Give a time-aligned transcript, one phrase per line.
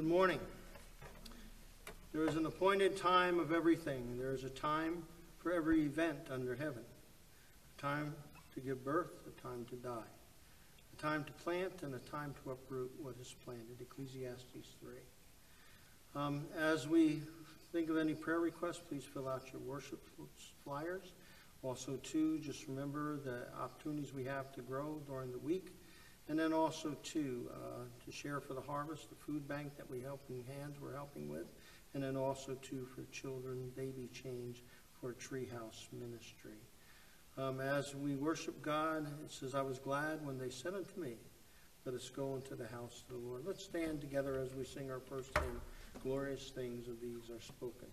[0.00, 0.40] Good morning.
[2.14, 4.16] There is an appointed time of everything.
[4.18, 5.02] There is a time
[5.36, 6.84] for every event under heaven.
[7.76, 8.14] A time
[8.54, 10.10] to give birth, a time to die.
[10.94, 13.78] A time to plant and a time to uproot what is planted.
[13.78, 14.94] Ecclesiastes 3.
[16.14, 17.20] Um, as we
[17.70, 20.00] think of any prayer requests, please fill out your worship
[20.64, 21.12] flyers.
[21.62, 25.74] Also, too, just remember the opportunities we have to grow during the week.
[26.30, 30.00] And then also, too, uh, to share for the harvest, the food bank that we
[30.00, 31.46] helping hands we're helping with.
[31.92, 34.62] And then also, too, for children, baby change
[35.00, 36.54] for treehouse ministry.
[37.36, 41.16] Um, as we worship God, it says, I was glad when they said unto me,
[41.84, 43.42] Let us go into the house of the Lord.
[43.44, 45.60] Let's stand together as we sing our first hymn,
[46.04, 47.88] Glorious Things of Thee Are Spoken.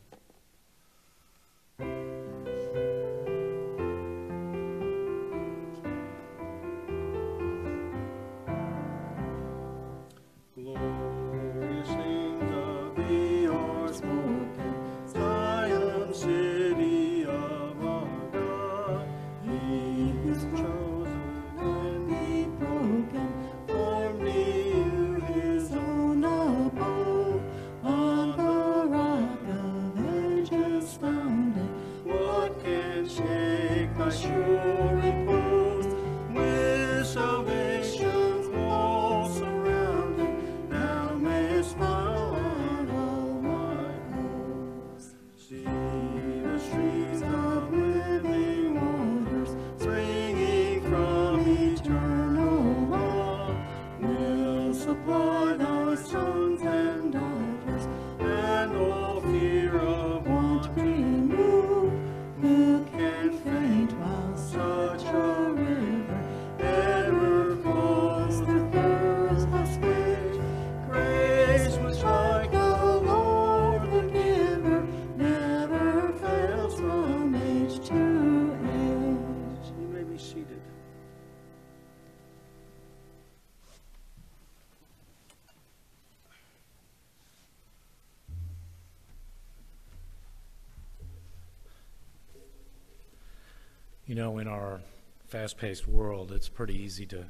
[94.40, 94.82] In our
[95.28, 97.26] fast paced world, it's pretty easy to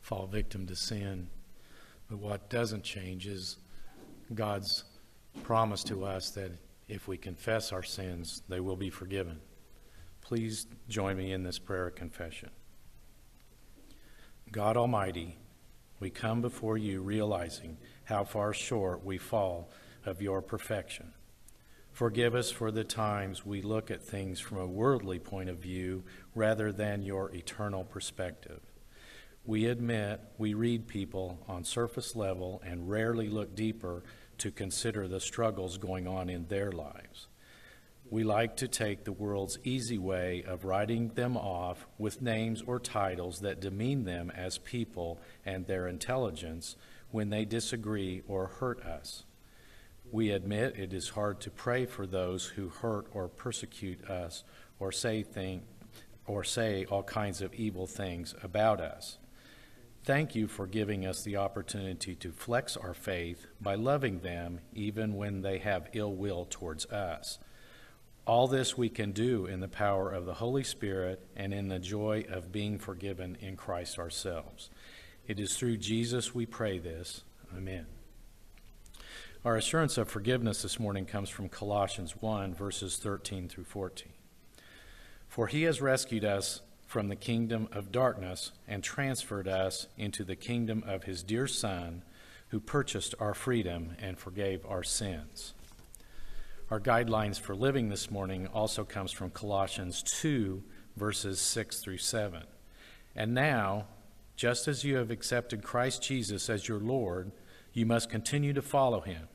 [0.00, 1.28] fall victim to sin.
[2.08, 3.58] But what doesn't change is
[4.34, 4.84] God's
[5.44, 6.52] promise to us that
[6.88, 9.40] if we confess our sins, they will be forgiven.
[10.20, 12.50] Please join me in this prayer of confession.
[14.50, 15.38] God Almighty,
[16.00, 19.70] we come before you realizing how far short we fall
[20.04, 21.12] of your perfection.
[21.92, 26.04] Forgive us for the times we look at things from a worldly point of view
[26.34, 28.60] rather than your eternal perspective.
[29.44, 34.04] We admit we read people on surface level and rarely look deeper
[34.38, 37.28] to consider the struggles going on in their lives.
[38.08, 42.78] We like to take the world's easy way of writing them off with names or
[42.78, 46.76] titles that demean them as people and their intelligence
[47.10, 49.24] when they disagree or hurt us.
[50.12, 54.44] We admit it is hard to pray for those who hurt or persecute us
[54.78, 55.62] or say thing,
[56.26, 59.18] or say all kinds of evil things about us.
[60.04, 65.14] Thank you for giving us the opportunity to flex our faith by loving them even
[65.14, 67.38] when they have ill will towards us.
[68.26, 71.78] All this we can do in the power of the Holy Spirit and in the
[71.78, 74.70] joy of being forgiven in Christ ourselves.
[75.26, 77.22] It is through Jesus we pray this.
[77.56, 77.86] Amen.
[79.44, 84.12] Our assurance of forgiveness this morning comes from Colossians 1, verses 13 through 14.
[85.26, 90.36] For he has rescued us from the kingdom of darkness and transferred us into the
[90.36, 92.04] kingdom of his dear Son,
[92.50, 95.54] who purchased our freedom and forgave our sins.
[96.70, 100.62] Our guidelines for living this morning also comes from Colossians 2,
[100.96, 102.44] verses 6 through 7.
[103.16, 103.86] And now,
[104.36, 107.32] just as you have accepted Christ Jesus as your Lord,
[107.72, 109.26] you must continue to follow him.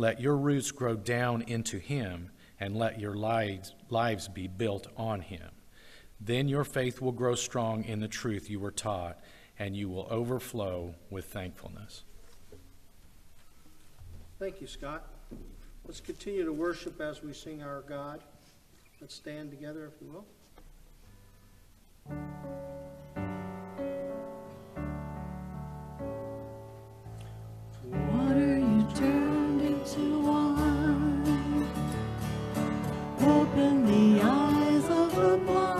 [0.00, 5.20] Let your roots grow down into him, and let your lives, lives be built on
[5.20, 5.50] him.
[6.18, 9.20] Then your faith will grow strong in the truth you were taught,
[9.58, 12.04] and you will overflow with thankfulness.
[14.38, 15.06] Thank you, Scott.
[15.86, 18.22] Let's continue to worship as we sing our God.
[19.02, 20.24] Let's stand together, if you
[22.08, 22.89] will.
[29.92, 29.98] Open
[33.86, 35.79] the eyes of the blind.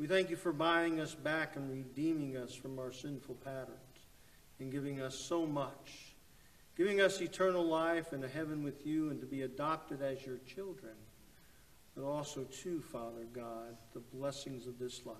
[0.00, 3.76] We thank you for buying us back and redeeming us from our sinful patterns
[4.58, 6.14] and giving us so much,
[6.74, 10.38] giving us eternal life and a heaven with you and to be adopted as your
[10.46, 10.94] children,
[11.94, 15.16] but also, too, Father God, the blessings of this life.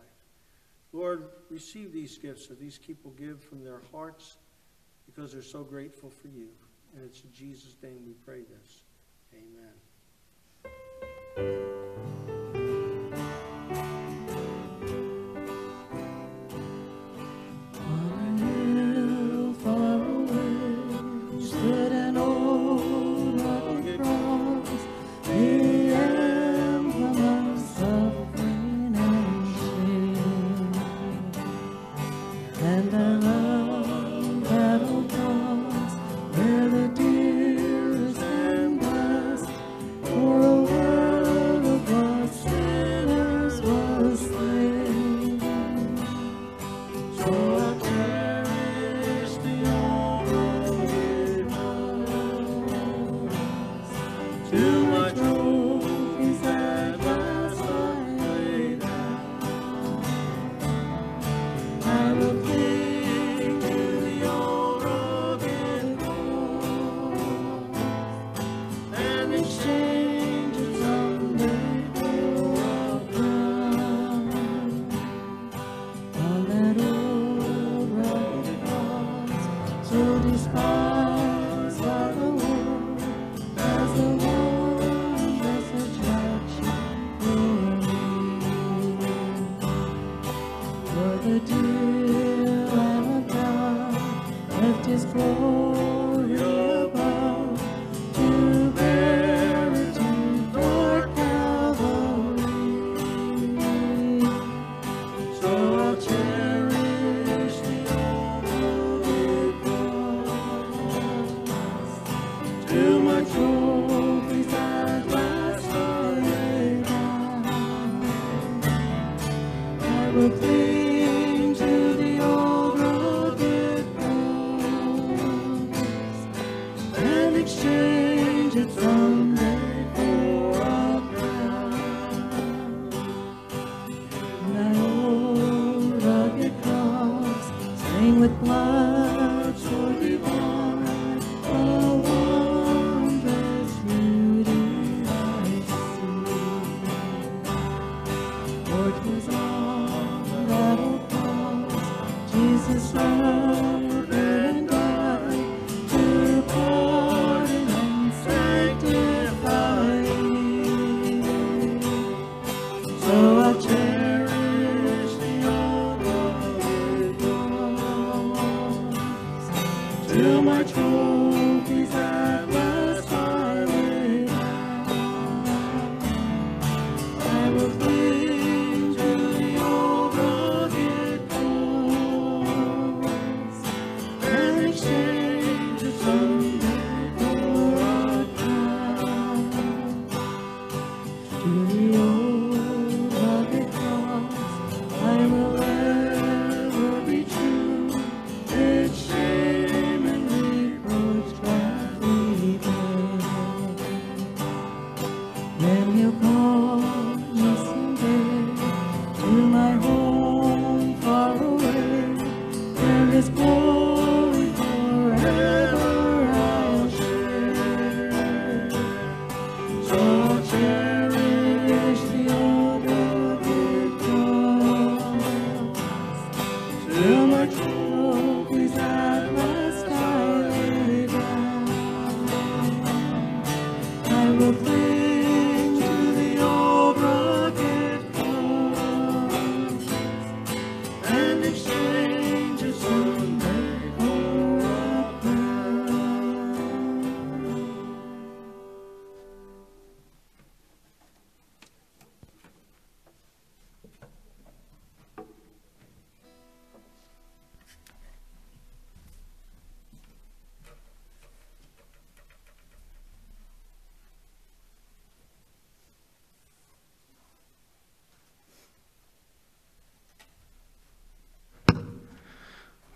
[0.95, 4.39] Lord, receive these gifts that these people give from their hearts
[5.05, 6.49] because they're so grateful for you.
[6.97, 8.85] And it's in Jesus' name we pray this.
[11.37, 11.80] Amen.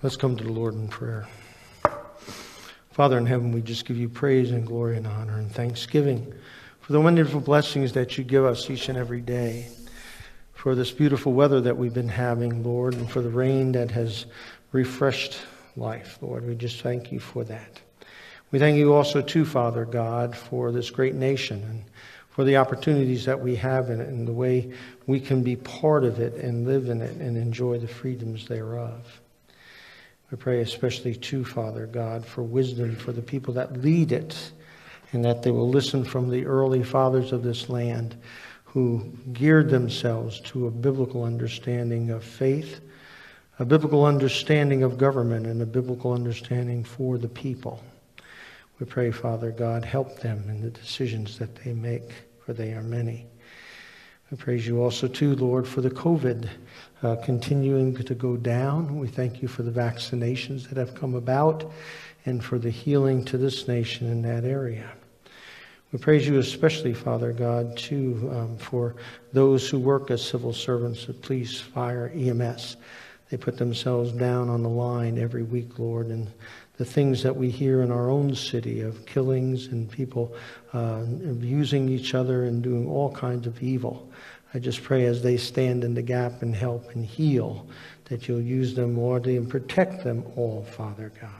[0.04, 1.26] Let's come to the Lord in prayer.
[2.90, 6.30] Father in heaven, we just give you praise and glory and honor and thanksgiving
[6.82, 9.66] for the wonderful blessings that you give us each and every day,
[10.52, 14.26] for this beautiful weather that we've been having, Lord, and for the rain that has
[14.72, 15.38] refreshed
[15.74, 16.46] life, Lord.
[16.46, 17.80] We just thank you for that.
[18.50, 21.84] We thank you also, too, Father God, for this great nation and
[22.28, 24.70] for the opportunities that we have in it and the way
[25.06, 29.22] we can be part of it and live in it and enjoy the freedoms thereof.
[30.34, 34.50] We pray especially to Father God, for wisdom for the people that lead it,
[35.12, 38.16] and that they will listen from the early fathers of this land
[38.64, 42.80] who geared themselves to a biblical understanding of faith,
[43.60, 47.80] a biblical understanding of government, and a biblical understanding for the people.
[48.80, 52.10] We pray, Father God, help them in the decisions that they make,
[52.44, 53.28] for they are many.
[54.34, 56.48] We praise you also, too, Lord, for the COVID
[57.04, 58.98] uh, continuing to go down.
[58.98, 61.70] We thank you for the vaccinations that have come about
[62.26, 64.90] and for the healing to this nation in that area.
[65.92, 68.96] We praise you especially, Father God, too, um, for
[69.32, 72.76] those who work as civil servants at police, fire, EMS.
[73.30, 76.28] They put themselves down on the line every week, Lord, and
[76.76, 80.34] the things that we hear in our own city of killings and people
[80.72, 84.10] uh, abusing each other and doing all kinds of evil.
[84.52, 87.66] I just pray as they stand in the gap and help and heal
[88.06, 91.30] that you'll use them, Lord, and protect them all, Father God.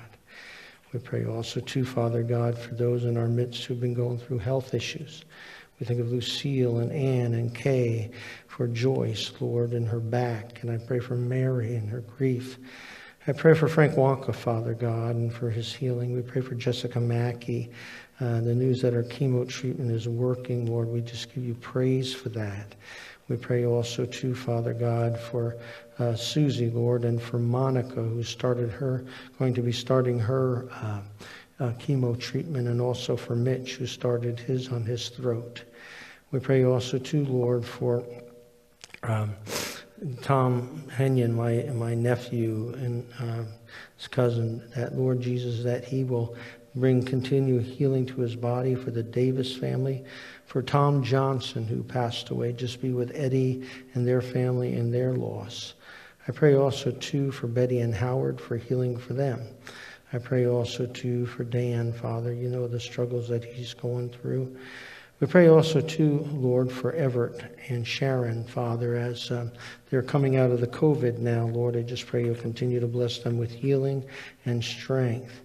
[0.93, 4.39] We pray also, too, Father God, for those in our midst who've been going through
[4.39, 5.25] health issues.
[5.81, 8.13] We think of Lucille and Anne and Kay,
[8.47, 10.63] for Joyce, Lord, and her back.
[10.63, 12.59] And I pray for Mary and her grief.
[13.27, 16.15] I pray for Frank Wonka, Father God, and for his healing.
[16.15, 17.71] We pray for Jessica Mackey.
[18.21, 22.13] Uh, the news that our chemo treatment is working, Lord, we just give you praise
[22.13, 22.75] for that.
[23.29, 25.57] We pray also, too, Father God, for
[25.99, 29.07] uh, Susie, Lord, and for Monica, who started her,
[29.39, 31.01] going to be starting her uh,
[31.61, 35.65] uh, chemo treatment, and also for Mitch, who started his on his throat.
[36.31, 38.05] We pray also, too, Lord, for
[39.03, 39.35] um,
[40.23, 43.45] Tom Henyon, my, my nephew and uh,
[43.97, 46.37] his cousin, that Lord Jesus, that he will
[46.75, 50.05] bring continued healing to his body for the Davis family,
[50.47, 52.53] for Tom Johnson, who passed away.
[52.53, 55.75] Just be with Eddie and their family and their loss.
[56.27, 59.47] I pray also, too, for Betty and Howard for healing for them.
[60.13, 62.33] I pray also, too, for Dan, Father.
[62.33, 64.57] You know the struggles that he's going through.
[65.21, 69.53] We pray also, too, Lord, for Everett and Sharon, Father, as um,
[69.89, 71.77] they're coming out of the COVID now, Lord.
[71.77, 74.05] I just pray you'll continue to bless them with healing
[74.45, 75.41] and strength.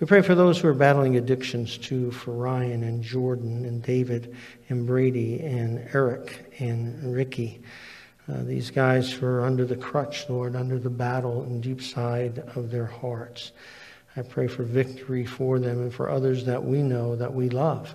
[0.00, 4.34] We pray for those who are battling addictions too, for Ryan and Jordan and David
[4.68, 7.62] and Brady and Eric and Ricky.
[8.26, 12.38] Uh, these guys who are under the crutch, Lord, under the battle and deep side
[12.56, 13.52] of their hearts.
[14.16, 17.94] I pray for victory for them and for others that we know, that we love,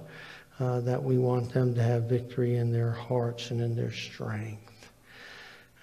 [0.60, 4.89] uh, that we want them to have victory in their hearts and in their strength.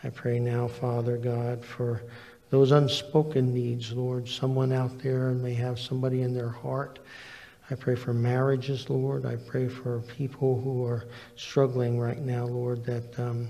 [0.04, 2.02] I pray now, Father God, for
[2.50, 4.28] those unspoken needs, Lord.
[4.28, 7.00] Someone out there may have somebody in their heart.
[7.70, 9.26] I pray for marriages, Lord.
[9.26, 13.48] I pray for people who are struggling right now, Lord, that um,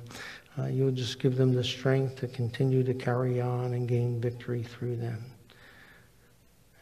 [0.58, 4.62] uh, you'll just give them the strength to continue to carry on and gain victory
[4.62, 5.22] through them.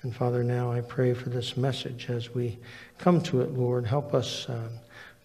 [0.04, 2.58] And Father, now I pray for this message as we
[2.98, 3.86] come to it, Lord.
[3.86, 4.68] Help us um,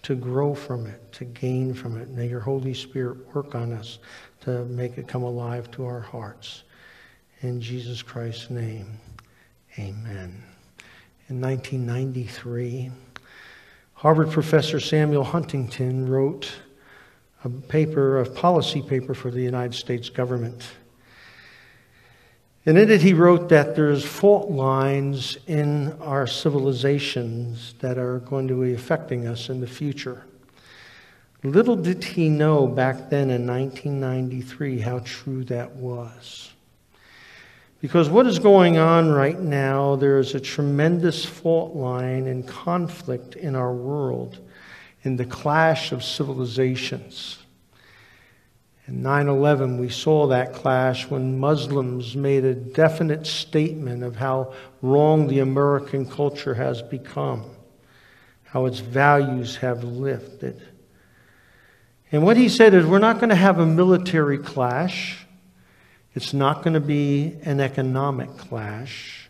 [0.04, 2.08] to grow from it, to gain from it.
[2.12, 4.00] May your Holy Spirit work on us
[4.40, 6.64] to make it come alive to our hearts.
[7.42, 8.88] In Jesus Christ's name,
[9.78, 10.42] amen.
[11.28, 12.90] In 1993,
[13.96, 16.54] Harvard professor Samuel Huntington wrote
[17.44, 20.64] a paper, a policy paper for the United States government.
[22.66, 28.48] And in it, he wrote that there's fault lines in our civilizations that are going
[28.50, 30.26] to be affecting us in the future.
[31.44, 36.52] Little did he know back then in 1993 how true that was.
[37.80, 43.38] Because what is going on right now, there is a tremendous fault line and conflict
[43.38, 44.40] in our world
[45.04, 47.39] in the clash of civilizations.
[48.90, 54.52] In 9 11, we saw that clash when Muslims made a definite statement of how
[54.82, 57.46] wrong the American culture has become,
[58.46, 60.60] how its values have lifted.
[62.12, 65.24] And what he said is, we're not going to have a military clash.
[66.16, 69.30] It's not going to be an economic clash.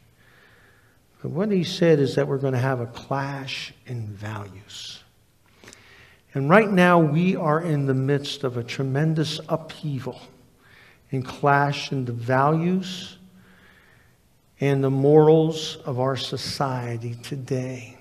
[1.21, 4.98] But what he said is that we're going to have a clash in values.
[6.33, 10.19] And right now, we are in the midst of a tremendous upheaval
[11.11, 13.17] and clash in the values
[14.59, 17.97] and the morals of our society today.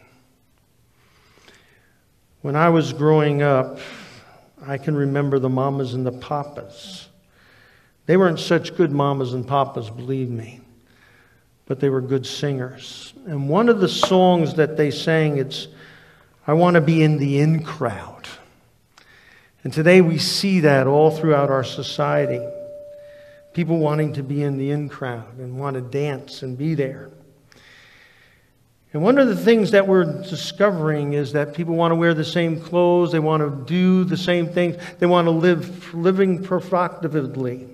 [2.42, 3.78] When I was growing up,
[4.66, 7.08] I can remember the mamas and the papas
[8.08, 10.62] they weren't such good mamas and papas, believe me,
[11.66, 13.12] but they were good singers.
[13.26, 15.68] And one of the songs that they sang, it's,
[16.48, 18.26] I want to be in the in crowd.
[19.62, 22.40] And today we see that all throughout our society.
[23.52, 27.10] People wanting to be in the in crowd and want to dance and be there.
[28.94, 32.24] And one of the things that we're discovering is that people want to wear the
[32.24, 37.68] same clothes, they want to do the same things, they want to live living provocatively.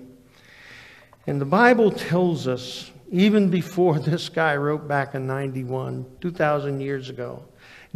[1.27, 7.09] And the Bible tells us, even before this guy wrote back in 91, 2,000 years
[7.09, 7.45] ago,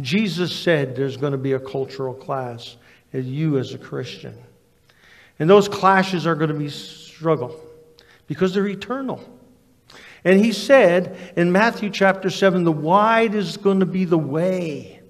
[0.00, 2.76] Jesus said there's going to be a cultural clash
[3.12, 4.36] as you as a Christian.
[5.38, 7.58] And those clashes are going to be struggle
[8.26, 9.20] because they're eternal.
[10.24, 15.00] And he said in Matthew chapter 7 the wide is going to be the way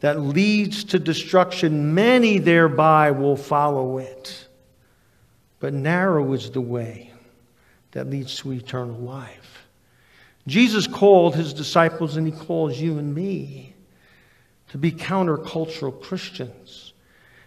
[0.00, 1.94] that leads to destruction.
[1.94, 4.48] Many thereby will follow it.
[5.60, 7.12] But narrow is the way
[7.92, 9.64] that leads to eternal life.
[10.48, 13.71] Jesus called his disciples and he calls you and me
[14.72, 16.94] to be countercultural Christians.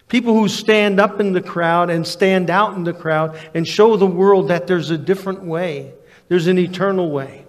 [0.08, 3.96] People who stand up in the crowd and stand out in the crowd and show
[3.96, 5.92] the world that there's a different way,
[6.28, 7.44] there's an eternal way.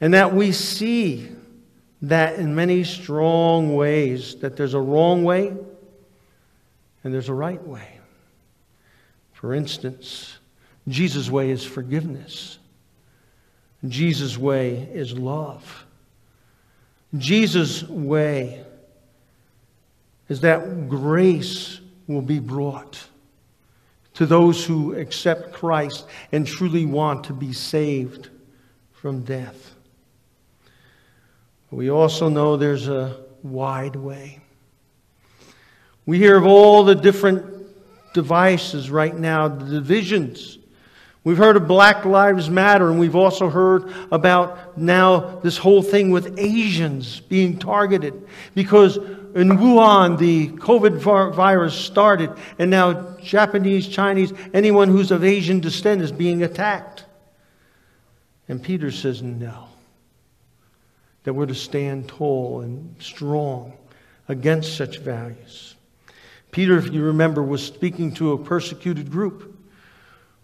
[0.00, 1.28] And that we see
[2.02, 5.54] that in many strong ways, that there's a wrong way
[7.04, 8.00] and there's a right way.
[9.34, 10.36] For instance,
[10.88, 12.58] Jesus' way is forgiveness.
[13.86, 15.81] Jesus' way is love.
[17.16, 18.64] Jesus' way
[20.28, 23.06] is that grace will be brought
[24.14, 28.30] to those who accept Christ and truly want to be saved
[28.92, 29.74] from death.
[31.70, 34.40] We also know there's a wide way.
[36.04, 37.66] We hear of all the different
[38.12, 40.58] devices right now, the divisions.
[41.24, 46.10] We've heard of Black Lives Matter, and we've also heard about now this whole thing
[46.10, 50.96] with Asians being targeted because in Wuhan the COVID
[51.32, 57.04] virus started, and now Japanese, Chinese, anyone who's of Asian descent is being attacked.
[58.48, 59.68] And Peter says, no,
[61.22, 63.74] that we're to stand tall and strong
[64.28, 65.76] against such values.
[66.50, 69.56] Peter, if you remember, was speaking to a persecuted group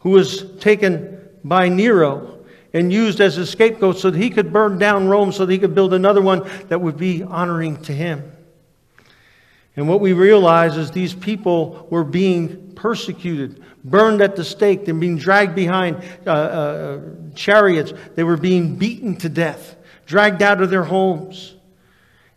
[0.01, 4.79] who was taken by Nero and used as a scapegoat so that he could burn
[4.79, 8.33] down Rome so that he could build another one that would be honoring to him.
[9.77, 15.01] And what we realize is these people were being persecuted, burned at the stake, and
[15.01, 17.01] being dragged behind uh, uh,
[17.35, 17.93] chariots.
[18.17, 21.55] They were being beaten to death, dragged out of their homes.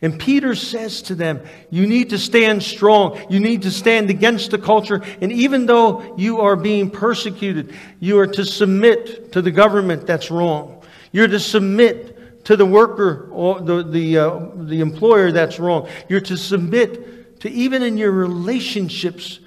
[0.02, 3.22] And Peter says to them, You need to stand strong.
[3.30, 5.04] You need to stand against the culture.
[5.22, 10.32] And even though you are being persecuted, you are to submit to the government that's
[10.32, 10.84] wrong.
[11.12, 15.88] You're to submit to the worker or the, the, uh, the employer that's wrong.
[16.10, 19.40] You're to submit to even in your relationships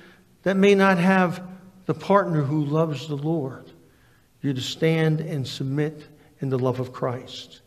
[0.45, 1.43] that may not have
[1.87, 3.71] the partner who loves the Lord.
[4.41, 6.07] You're to stand and submit
[6.41, 7.63] in the love of Christ.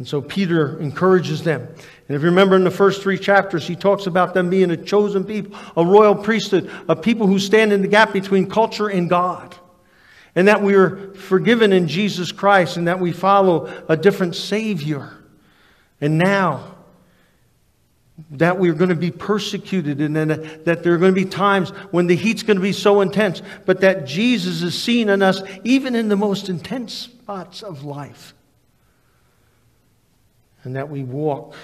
[0.00, 1.60] And so Peter encourages them.
[1.60, 4.76] And if you remember in the first three chapters, he talks about them being a
[4.78, 9.10] chosen people, a royal priesthood, a people who stand in the gap between culture and
[9.10, 9.54] God.
[10.34, 15.10] And that we are forgiven in Jesus Christ and that we follow a different Savior.
[16.00, 16.76] And now,
[18.30, 20.28] that we're going to be persecuted and then
[20.64, 23.42] that there are going to be times when the heat's going to be so intense,
[23.66, 28.32] but that Jesus is seen in us even in the most intense spots of life
[30.64, 31.54] and that we walk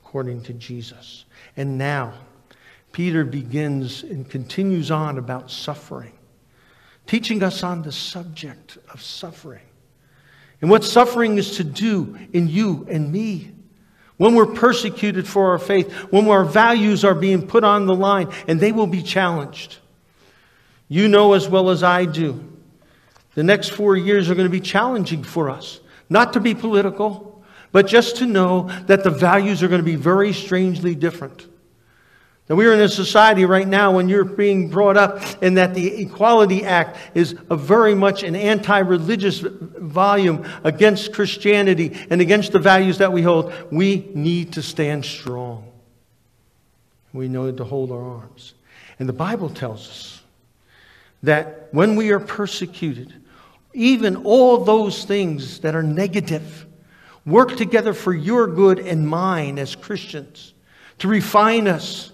[0.00, 1.24] according to Jesus.
[1.56, 2.14] And now,
[2.92, 6.12] Peter begins and continues on about suffering,
[7.06, 9.62] teaching us on the subject of suffering
[10.60, 13.52] and what suffering is to do in you and me.
[14.16, 18.32] When we're persecuted for our faith, when our values are being put on the line
[18.48, 19.78] and they will be challenged.
[20.88, 22.44] You know as well as I do,
[23.34, 25.78] the next four years are going to be challenging for us.
[26.10, 27.37] Not to be political,
[27.72, 31.46] but just to know that the values are going to be very strangely different.
[32.46, 35.74] That we are in a society right now when you're being brought up and that
[35.74, 42.58] the Equality Act is a very much an anti-religious volume against Christianity and against the
[42.58, 43.52] values that we hold.
[43.70, 45.70] We need to stand strong.
[47.12, 48.54] We know to hold our arms.
[48.98, 50.22] And the Bible tells us
[51.22, 53.12] that when we are persecuted,
[53.74, 56.64] even all those things that are negative,
[57.26, 60.54] work together for your good and mine as Christians,
[60.98, 62.12] to refine us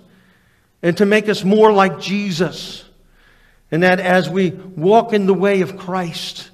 [0.83, 2.85] and to make us more like Jesus.
[3.71, 6.51] And that as we walk in the way of Christ,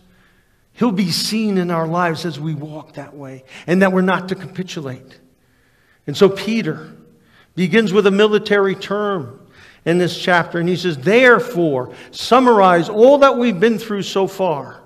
[0.73, 4.31] He'll be seen in our lives as we walk that way, and that we're not
[4.31, 5.21] to capitulate.
[6.07, 6.97] And so Peter
[7.55, 9.47] begins with a military term
[9.85, 14.81] in this chapter, and he says, Therefore, summarize all that we've been through so far.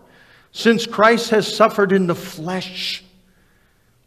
[0.51, 3.05] Since Christ has suffered in the flesh,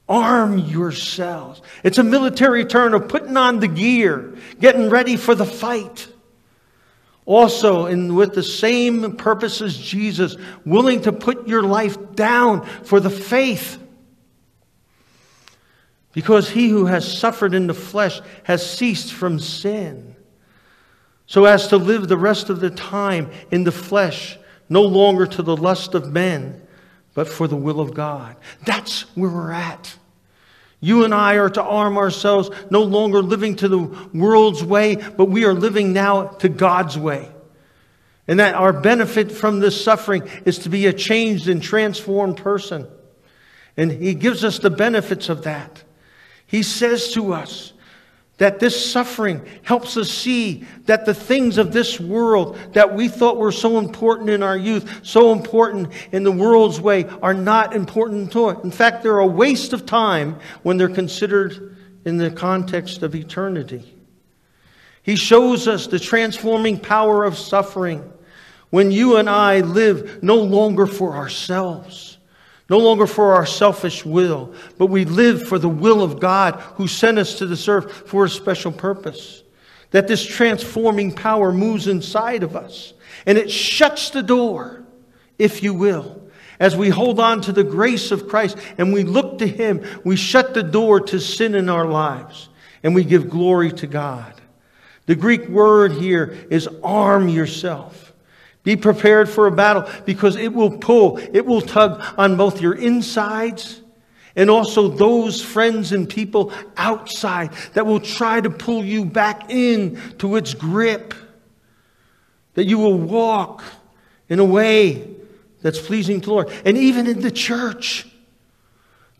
[0.09, 1.61] Arm yourselves.
[1.83, 6.07] It's a military term of putting on the gear, getting ready for the fight.
[7.25, 13.01] Also, and with the same purpose as Jesus, willing to put your life down for
[13.01, 13.83] the faith.
[16.13, 20.15] Because he who has suffered in the flesh has ceased from sin,
[21.25, 24.39] so as to live the rest of the time in the flesh,
[24.69, 26.65] no longer to the lust of men
[27.17, 28.35] but for the will of God.
[28.63, 29.95] That's where we're at.
[30.79, 33.79] You and I are to arm ourselves, no longer living to the
[34.13, 37.31] world's way, but we are living now to God's way.
[38.27, 42.87] And that our benefit from this suffering is to be a changed and transformed person.
[43.75, 45.83] And He gives us the benefits of that.
[46.45, 47.73] He says to us,
[48.37, 53.37] that this suffering helps us see that the things of this world that we thought
[53.37, 58.31] were so important in our youth, so important in the world's way, are not important
[58.31, 58.63] to it.
[58.63, 63.95] In fact, they're a waste of time when they're considered in the context of eternity.
[65.01, 68.11] He shows us the transforming power of suffering
[68.69, 72.16] when you and I live no longer for ourselves
[72.69, 76.87] no longer for our selfish will, but we live for the will of God who
[76.87, 79.43] sent us to this earth for a special purpose.
[79.91, 82.93] that this transforming power moves inside of us.
[83.25, 84.83] And it shuts the door,
[85.39, 86.29] if you will.
[86.59, 90.15] As we hold on to the grace of Christ and we look to Him, we
[90.15, 92.49] shut the door to sin in our lives
[92.83, 94.33] and we give glory to God.
[95.05, 98.06] The Greek word here is arm yourself.
[98.67, 102.73] Be prepared for a battle because it will pull, it will tug on both your
[102.73, 103.81] insides
[104.35, 109.97] and also those friends and people outside that will try to pull you back in
[110.17, 111.13] to its grip.
[112.55, 113.63] That you will walk
[114.27, 115.15] in a way
[115.61, 116.51] that's pleasing to the Lord.
[116.65, 118.05] And even in the church,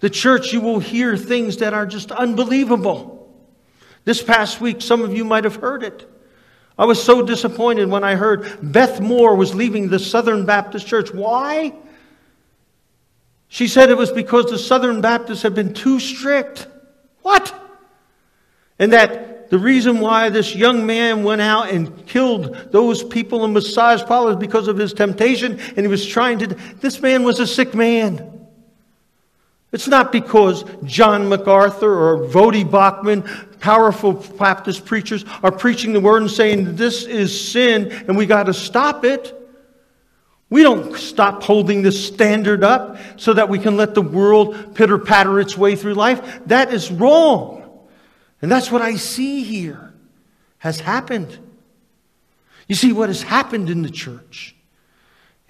[0.02, 3.34] the church, you will hear things that are just unbelievable.
[4.04, 6.06] This past week, some of you might have heard it.
[6.78, 11.12] I was so disappointed when I heard Beth Moore was leaving the Southern Baptist Church.
[11.12, 11.74] Why?
[13.48, 16.68] She said it was because the Southern Baptists had been too strict.
[17.22, 17.54] What?
[18.78, 23.54] And that the reason why this young man went out and killed those people in
[23.54, 26.48] massage parlors because of his temptation and he was trying to.
[26.80, 28.37] This man was a sick man.
[29.72, 36.22] It's not because John MacArthur or Voddie Baucham, powerful Baptist preachers, are preaching the word
[36.22, 39.34] and saying this is sin and we got to stop it.
[40.50, 44.98] We don't stop holding this standard up so that we can let the world pitter
[44.98, 46.40] patter its way through life.
[46.46, 47.58] That is wrong.
[48.42, 49.94] And that's what I see here
[50.60, 51.38] has happened.
[52.68, 54.56] You see what has happened in the church.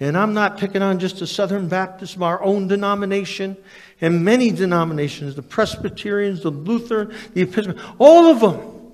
[0.00, 3.56] And I'm not picking on just the Southern Baptists, our own denomination,
[4.00, 8.92] and many denominations, the Presbyterians, the Lutheran, the Episcopal, all of them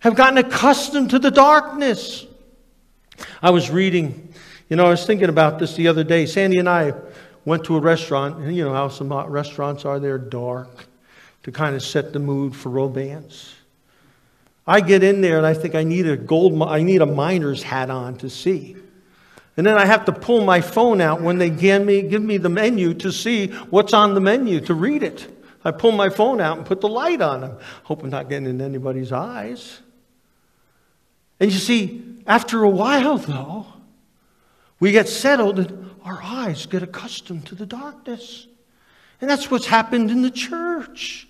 [0.00, 2.26] have gotten accustomed to the darkness.
[3.42, 4.26] I was reading
[4.68, 6.26] you know, I was thinking about this the other day.
[6.26, 6.92] Sandy and I
[7.44, 10.86] went to a restaurant, and you know how some restaurants are, they're dark
[11.44, 13.54] to kind of set the mood for romance.
[14.66, 17.62] I get in there and I think I need a gold, I need a miner's
[17.62, 18.76] hat on to see.
[19.56, 22.36] And then I have to pull my phone out when they give me, give me
[22.36, 25.32] the menu to see what's on the menu, to read it.
[25.64, 27.42] I pull my phone out and put the light on.
[27.42, 29.80] I'm hoping not getting in anybody's eyes.
[31.40, 33.66] And you see, after a while, though,
[34.78, 38.46] we get settled and our eyes get accustomed to the darkness.
[39.20, 41.26] And that's what's happened in the church.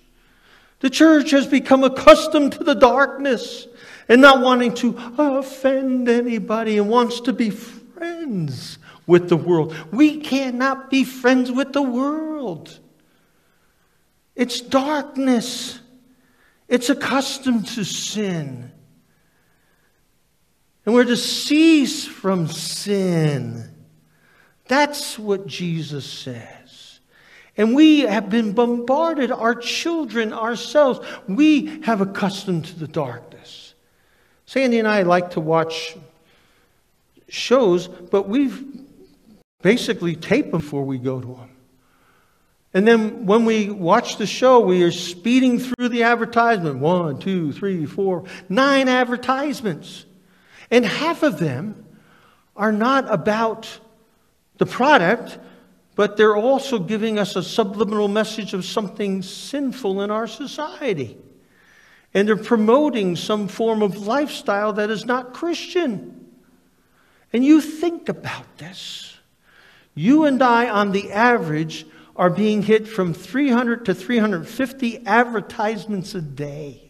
[0.81, 3.67] The church has become accustomed to the darkness
[4.07, 7.49] and not wanting to offend anybody and wants to be
[7.97, 8.77] friends
[9.07, 9.75] with the world.
[9.91, 12.79] We cannot be friends with the world.
[14.35, 15.79] It's darkness.
[16.67, 18.71] It's accustomed to sin.
[20.85, 23.73] And we're to cease from sin.
[24.67, 26.99] That's what Jesus says.
[27.57, 30.99] And we have been bombarded, our children, ourselves.
[31.27, 33.73] We have accustomed to the darkness.
[34.45, 35.97] Sandy and I like to watch
[37.29, 38.65] shows, but we've
[39.61, 41.49] basically taped them before we go to them.
[42.73, 46.79] And then when we watch the show, we are speeding through the advertisement.
[46.79, 50.05] One, two, three, four, nine advertisements.
[50.69, 51.85] And half of them
[52.55, 53.79] are not about
[54.57, 55.39] the product,
[55.95, 61.17] but they're also giving us a subliminal message of something sinful in our society.
[62.13, 66.16] And they're promoting some form of lifestyle that is not Christian.
[67.33, 69.17] And you think about this.
[69.95, 76.21] You and I, on the average, are being hit from 300 to 350 advertisements a
[76.21, 76.81] day.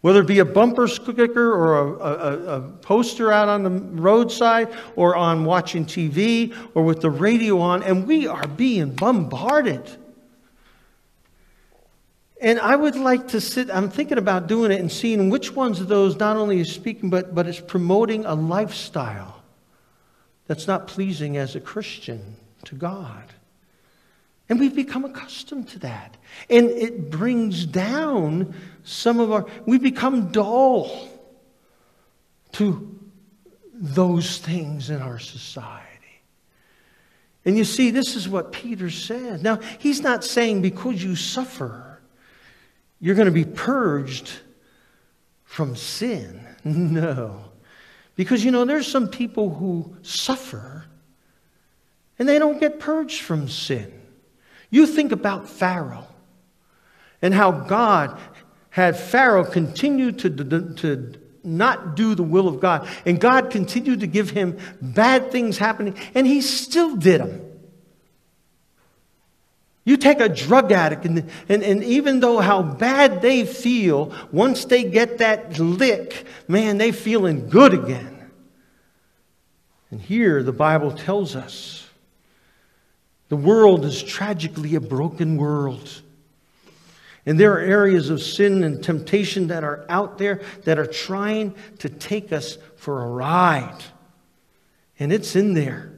[0.00, 4.68] Whether it be a bumper sticker or a, a, a, poster out on the roadside
[4.94, 9.96] or on watching TV or with the radio on, and we are being bombarded.
[12.40, 15.80] And I would like to sit, I'm thinking about doing it and seeing which ones
[15.80, 19.42] of those not only is speaking, but, but is promoting a lifestyle
[20.46, 23.34] that's not pleasing as a Christian to God.
[24.48, 26.16] And we've become accustomed to that.
[26.48, 31.08] And it brings down some of our, we become dull
[32.52, 32.98] to
[33.74, 35.84] those things in our society.
[37.44, 39.42] And you see, this is what Peter says.
[39.42, 41.87] Now, he's not saying because you suffer,
[43.00, 44.30] you're going to be purged
[45.44, 46.44] from sin.
[46.64, 47.44] No.
[48.14, 50.84] Because, you know, there's some people who suffer
[52.18, 53.92] and they don't get purged from sin.
[54.70, 56.06] You think about Pharaoh
[57.22, 58.18] and how God
[58.70, 60.30] had Pharaoh continue to,
[60.74, 62.88] to not do the will of God.
[63.06, 67.47] And God continued to give him bad things happening, and he still did them.
[69.88, 74.66] You take a drug addict, and, and, and even though how bad they feel, once
[74.66, 78.30] they get that lick, man, they feeling good again.
[79.90, 81.88] And here the Bible tells us
[83.30, 86.02] the world is tragically a broken world.
[87.24, 91.54] And there are areas of sin and temptation that are out there that are trying
[91.78, 93.82] to take us for a ride.
[94.98, 95.97] And it's in there.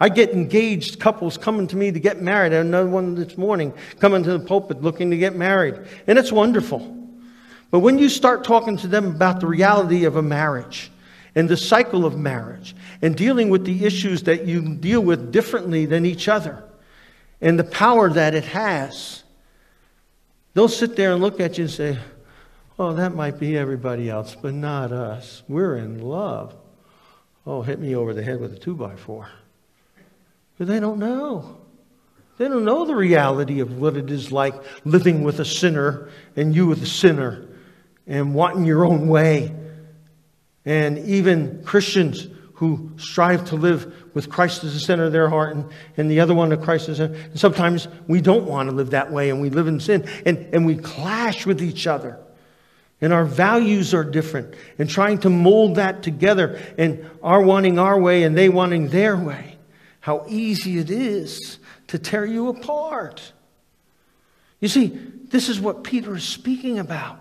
[0.00, 2.52] I get engaged couples coming to me to get married.
[2.52, 5.74] I had another one this morning coming to the pulpit looking to get married.
[6.06, 6.96] And it's wonderful.
[7.70, 10.90] But when you start talking to them about the reality of a marriage
[11.34, 15.84] and the cycle of marriage and dealing with the issues that you deal with differently
[15.84, 16.62] than each other
[17.40, 19.24] and the power that it has,
[20.54, 21.98] they'll sit there and look at you and say,
[22.80, 25.42] Oh, that might be everybody else, but not us.
[25.48, 26.54] We're in love.
[27.44, 29.28] Oh, hit me over the head with a two by four.
[30.58, 31.56] But they don't know.
[32.38, 34.54] They don't know the reality of what it is like
[34.84, 37.46] living with a sinner and you with a sinner
[38.06, 39.54] and wanting your own way.
[40.64, 45.54] And even Christians who strive to live with Christ as the center of their heart
[45.54, 45.64] and,
[45.96, 48.90] and the other one of Christ as a, and sometimes we don't want to live
[48.90, 52.18] that way and we live in sin and, and we clash with each other.
[53.00, 57.98] And our values are different and trying to mold that together and our wanting our
[57.98, 59.57] way and they wanting their way.
[60.08, 63.34] How easy it is to tear you apart.
[64.58, 67.20] You see, this is what Peter is speaking about.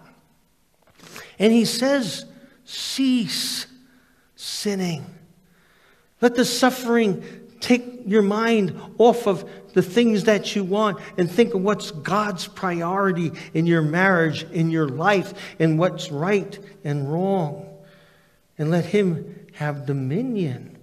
[1.38, 2.24] And he says,
[2.64, 3.68] cease
[4.38, 5.06] sinning.
[6.22, 7.26] Let the suffering
[7.60, 12.48] take your mind off of the things that you want and think of what's God's
[12.48, 17.68] priority in your marriage, in your life, and what's right and wrong.
[18.58, 20.77] And let Him have dominion.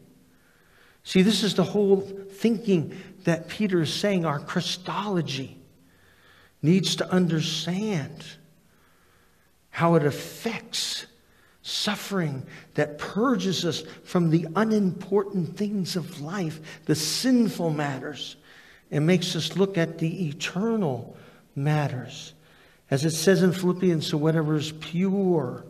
[1.04, 5.58] See, this is the whole thinking that Peter is saying our Christology
[6.62, 8.24] needs to understand
[9.68, 11.06] how it affects
[11.60, 18.36] suffering that purges us from the unimportant things of life, the sinful matters,
[18.90, 21.16] and makes us look at the eternal
[21.54, 22.32] matters.
[22.90, 25.64] As it says in Philippians, so whatever is pure,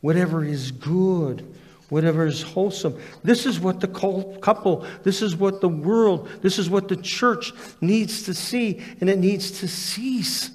[0.00, 1.54] whatever is good,
[1.88, 3.00] whatever is wholesome.
[3.22, 7.52] This is what the couple, this is what the world, this is what the church
[7.80, 10.50] needs to see, and it needs to cease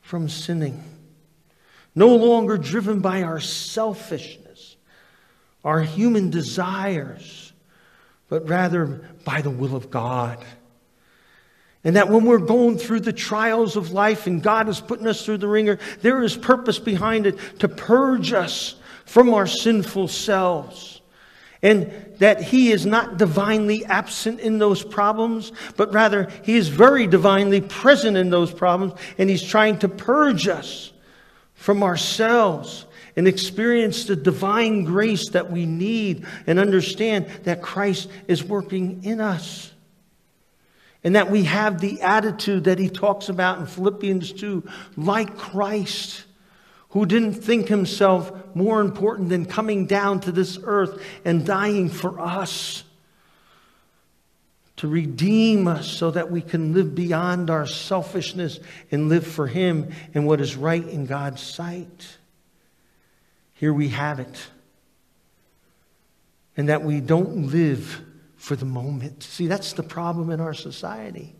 [0.00, 0.82] from sinning.
[1.94, 4.76] No longer driven by our selfishness,
[5.64, 7.52] our human desires,
[8.28, 10.44] but rather by the will of God.
[11.84, 15.24] And that when we're going through the trials of life and God is putting us
[15.24, 21.00] through the wringer, there is purpose behind it to purge us from our sinful selves.
[21.62, 27.06] And that He is not divinely absent in those problems, but rather He is very
[27.06, 30.92] divinely present in those problems, and He's trying to purge us
[31.54, 32.86] from ourselves
[33.16, 39.20] and experience the divine grace that we need and understand that Christ is working in
[39.20, 39.72] us.
[41.04, 44.64] And that we have the attitude that he talks about in Philippians 2,
[44.96, 46.24] like Christ,
[46.94, 52.20] who didn't think himself more important than coming down to this earth and dying for
[52.20, 52.84] us
[54.76, 58.60] to redeem us so that we can live beyond our selfishness
[58.92, 62.16] and live for Him and what is right in God's sight.
[63.54, 64.46] Here we have it.
[66.56, 68.02] And that we don't live
[68.36, 69.24] for the moment.
[69.24, 71.34] See, that's the problem in our society.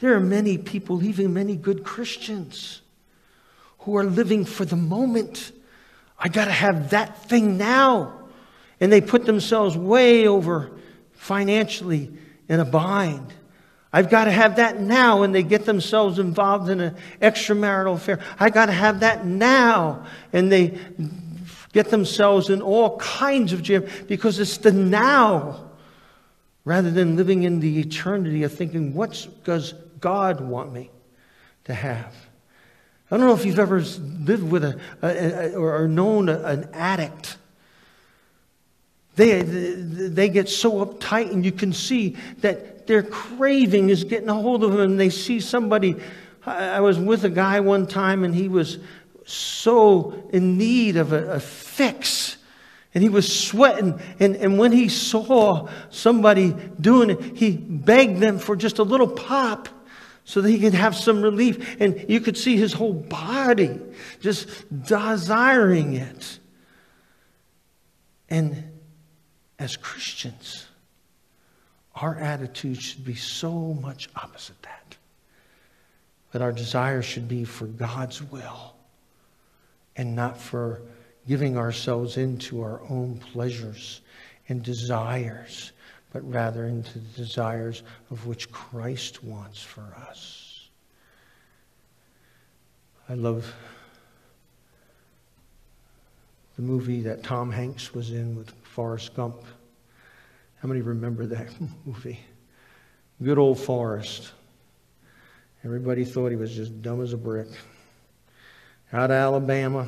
[0.00, 2.82] There are many people, even many good Christians,
[3.80, 5.52] who are living for the moment.
[6.18, 8.18] I got to have that thing now.
[8.80, 10.70] And they put themselves way over
[11.12, 12.10] financially
[12.48, 13.32] in a bind.
[13.92, 18.20] I've got to have that now, and they get themselves involved in an extramarital affair.
[18.38, 20.78] I got to have that now, and they
[21.72, 25.70] get themselves in all kinds of jam because it's the now
[26.64, 30.90] rather than living in the eternity of thinking, what does God want me
[31.64, 32.14] to have?
[33.10, 37.36] I don't know if you've ever lived with a, a, a or known an addict
[39.20, 44.34] they, they get so uptight, and you can see that their craving is getting a
[44.34, 44.80] hold of them.
[44.80, 45.96] And they see somebody.
[46.46, 48.78] I was with a guy one time, and he was
[49.26, 52.38] so in need of a, a fix.
[52.94, 54.00] And he was sweating.
[54.18, 59.06] And, and when he saw somebody doing it, he begged them for just a little
[59.06, 59.68] pop
[60.24, 61.76] so that he could have some relief.
[61.80, 63.80] And you could see his whole body
[64.20, 64.48] just
[64.84, 66.38] desiring it.
[68.28, 68.64] And
[69.58, 70.66] as Christians,
[71.94, 74.96] our attitude should be so much opposite that.
[76.32, 78.74] That our desire should be for God's will
[79.96, 80.82] and not for
[81.26, 84.00] giving ourselves into our own pleasures
[84.48, 85.72] and desires,
[86.12, 90.68] but rather into the desires of which Christ wants for us.
[93.08, 93.52] I love
[96.56, 99.42] the movie that Tom Hanks was in with Forrest Gump.
[100.60, 101.48] How many remember that
[101.86, 102.20] movie?
[103.22, 104.32] Good old Forrest.
[105.64, 107.48] Everybody thought he was just dumb as a brick.
[108.92, 109.86] Out of Alabama,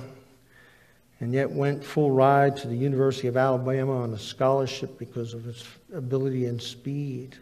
[1.23, 5.45] and yet went full ride to the University of Alabama on a scholarship because of
[5.45, 5.65] his
[5.95, 7.37] ability and speed.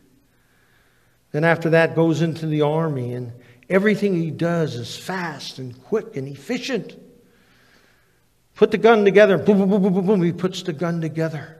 [1.32, 3.32] Then after that goes into the army and
[3.70, 6.94] everything he does is fast and quick and efficient.
[8.54, 10.22] Put the gun together, boom, boom, boom, boom, boom, boom.
[10.22, 11.56] He puts the gun together.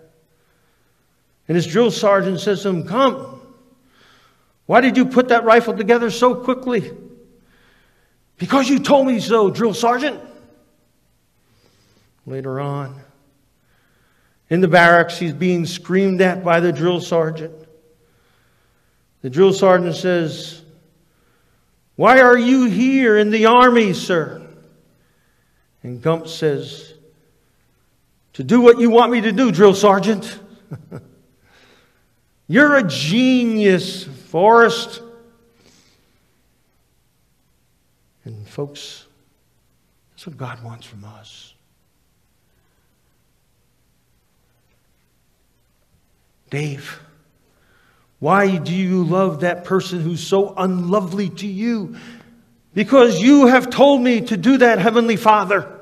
[1.49, 3.41] And his drill sergeant says to him, Come,
[4.67, 6.93] why did you put that rifle together so quickly?
[8.37, 10.21] Because you told me so, drill sergeant
[12.27, 13.01] later on.
[14.49, 17.55] In the barracks, he's being screamed at by the drill sergeant.
[19.23, 20.63] The drill sergeant says,
[21.97, 24.47] Why are you here in the army, sir?
[25.83, 26.95] And Gump says,
[28.35, 30.39] To do what you want me to do, drill sergeant.
[32.49, 35.03] You're a genius, Forrest.
[38.25, 39.07] And folks,
[40.11, 41.50] that's what God wants from us.
[46.51, 47.01] Dave,
[48.19, 51.97] why do you love that person who's so unlovely to you?
[52.75, 55.81] Because you have told me to do that, Heavenly Father.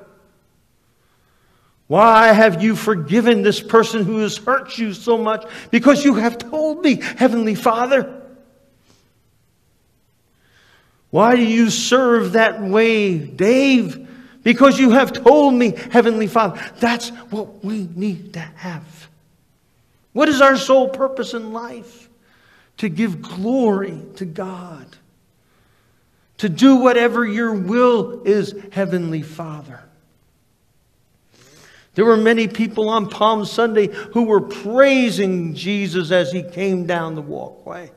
[1.87, 5.47] Why have you forgiven this person who has hurt you so much?
[5.71, 8.23] Because you have told me, Heavenly Father.
[11.11, 14.07] Why do you serve that way, Dave?
[14.43, 16.61] Because you have told me, Heavenly Father.
[16.79, 19.08] That's what we need to have.
[20.19, 22.09] What is our sole purpose in life?
[22.79, 24.97] To give glory to God.
[26.39, 29.81] To do whatever your will is, Heavenly Father.
[31.95, 37.15] There were many people on Palm Sunday who were praising Jesus as he came down
[37.15, 37.93] the walkway.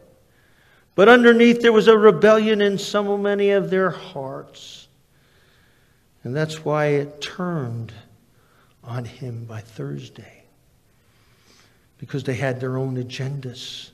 [0.93, 4.87] But underneath there was a rebellion in so many of their hearts.
[6.23, 7.91] And that's why it turned
[8.83, 10.40] on him by Thursday
[12.01, 13.91] because they had their own agendas.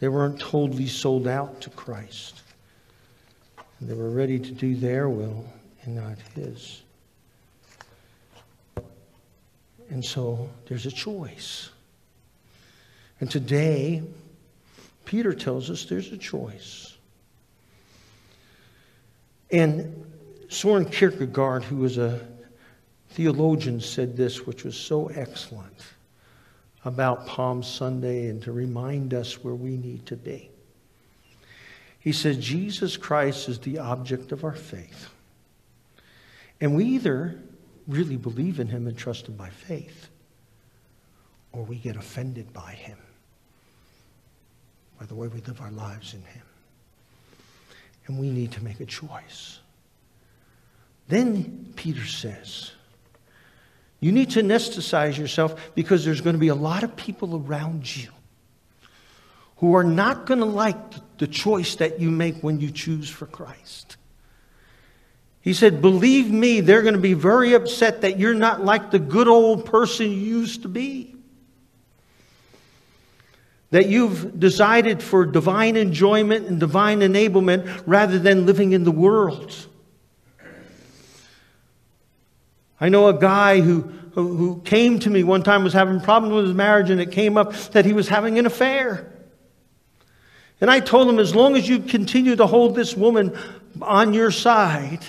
[0.00, 2.40] They weren't totally sold out to Christ.
[3.78, 5.44] And they were ready to do their will
[5.82, 6.80] and not His.
[9.90, 11.68] And so there's a choice.
[13.20, 14.02] And today,
[15.04, 16.96] Peter tells us there's a choice.
[19.50, 20.06] And
[20.48, 22.26] Soren Kierkegaard, who was a
[23.10, 25.93] theologian, said this, which was so excellent
[26.84, 30.50] about Palm Sunday and to remind us where we need to be.
[31.98, 35.08] He said, Jesus Christ is the object of our faith.
[36.60, 37.40] And we either
[37.88, 40.08] really believe in him and trust him by faith,
[41.52, 42.98] or we get offended by him,
[45.00, 46.42] by the way we live our lives in him.
[48.06, 49.60] And we need to make a choice.
[51.08, 52.72] Then Peter says,
[54.04, 57.96] you need to anesthetize yourself because there's going to be a lot of people around
[57.96, 58.10] you
[59.56, 60.76] who are not going to like
[61.16, 63.96] the choice that you make when you choose for Christ.
[65.40, 68.98] He said, Believe me, they're going to be very upset that you're not like the
[68.98, 71.16] good old person you used to be.
[73.70, 79.66] That you've decided for divine enjoyment and divine enablement rather than living in the world.
[82.80, 86.34] I know a guy who, who, who came to me one time was having problems
[86.34, 89.10] with his marriage, and it came up that he was having an affair.
[90.60, 93.36] And I told him, as long as you continue to hold this woman
[93.82, 95.00] on your side,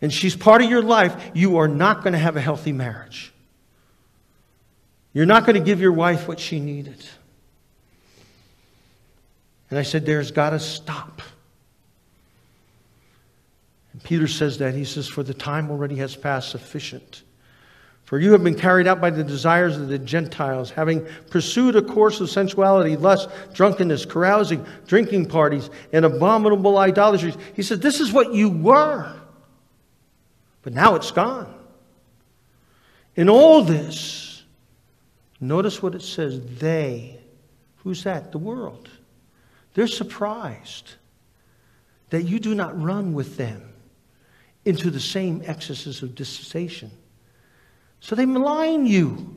[0.00, 3.32] and she's part of your life, you are not going to have a healthy marriage.
[5.12, 7.02] You're not going to give your wife what she needed.
[9.70, 11.22] And I said, There's got to stop.
[14.02, 14.74] Peter says that.
[14.74, 17.22] He says, For the time already has passed sufficient.
[18.04, 21.82] For you have been carried out by the desires of the Gentiles, having pursued a
[21.82, 27.36] course of sensuality, lust, drunkenness, carousing, drinking parties, and abominable idolatries.
[27.54, 29.12] He said, This is what you were.
[30.62, 31.52] But now it's gone.
[33.16, 34.44] In all this,
[35.40, 37.16] notice what it says they
[37.86, 38.32] Who's that?
[38.32, 38.88] The world.
[39.74, 40.94] They're surprised
[42.10, 43.62] that you do not run with them
[44.66, 46.90] into the same excesses of dissipation.
[48.00, 49.36] So they malign you.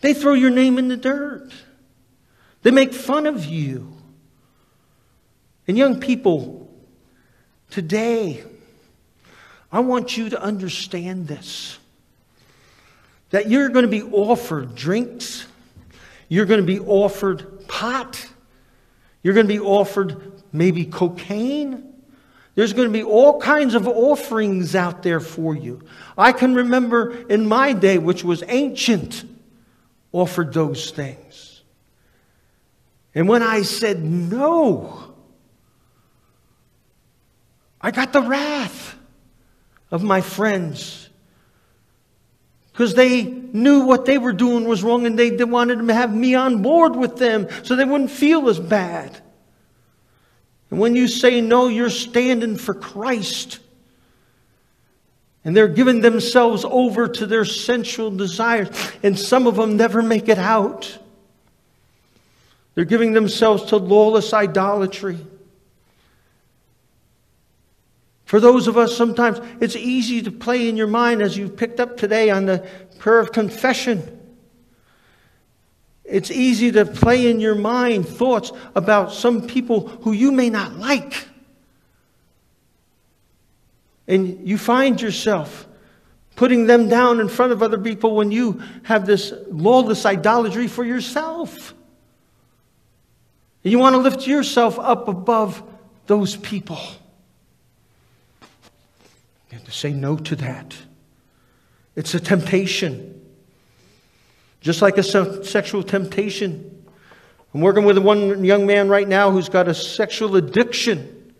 [0.00, 1.52] They throw your name in the dirt.
[2.62, 3.92] They make fun of you.
[5.68, 6.68] And young people,
[7.70, 8.42] today,
[9.70, 11.78] I want you to understand this
[13.30, 15.46] that you're going to be offered drinks,
[16.28, 18.24] you're going to be offered pot,
[19.22, 21.92] you're going to be offered maybe cocaine.
[22.56, 25.82] There's going to be all kinds of offerings out there for you.
[26.16, 29.24] I can remember in my day, which was ancient,
[30.10, 31.62] offered those things.
[33.14, 35.14] And when I said no,
[37.78, 38.96] I got the wrath
[39.90, 41.10] of my friends
[42.72, 46.34] because they knew what they were doing was wrong and they wanted to have me
[46.34, 49.20] on board with them so they wouldn't feel as bad.
[50.70, 53.60] And when you say no, you're standing for Christ.
[55.44, 58.68] And they're giving themselves over to their sensual desires.
[59.02, 60.98] And some of them never make it out.
[62.74, 65.18] They're giving themselves to lawless idolatry.
[68.24, 71.78] For those of us, sometimes it's easy to play in your mind as you've picked
[71.78, 74.15] up today on the prayer of confession.
[76.08, 80.76] It's easy to play in your mind thoughts about some people who you may not
[80.76, 81.28] like.
[84.06, 85.66] And you find yourself
[86.36, 90.84] putting them down in front of other people when you have this lawless idolatry for
[90.84, 91.74] yourself.
[93.64, 95.62] And you want to lift yourself up above
[96.06, 96.78] those people.
[99.50, 100.76] You have to say no to that.
[101.96, 103.15] It's a temptation.
[104.60, 105.02] Just like a
[105.44, 106.84] sexual temptation.
[107.54, 111.32] I'm working with one young man right now who's got a sexual addiction,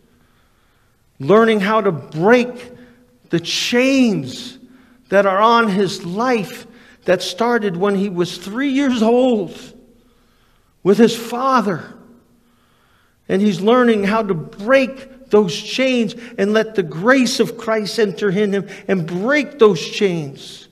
[1.18, 2.72] learning how to break
[3.30, 4.58] the chains
[5.08, 6.66] that are on his life
[7.04, 9.58] that started when he was three years old
[10.82, 11.94] with his father.
[13.28, 18.30] And he's learning how to break those chains and let the grace of Christ enter
[18.30, 20.65] in him and break those chains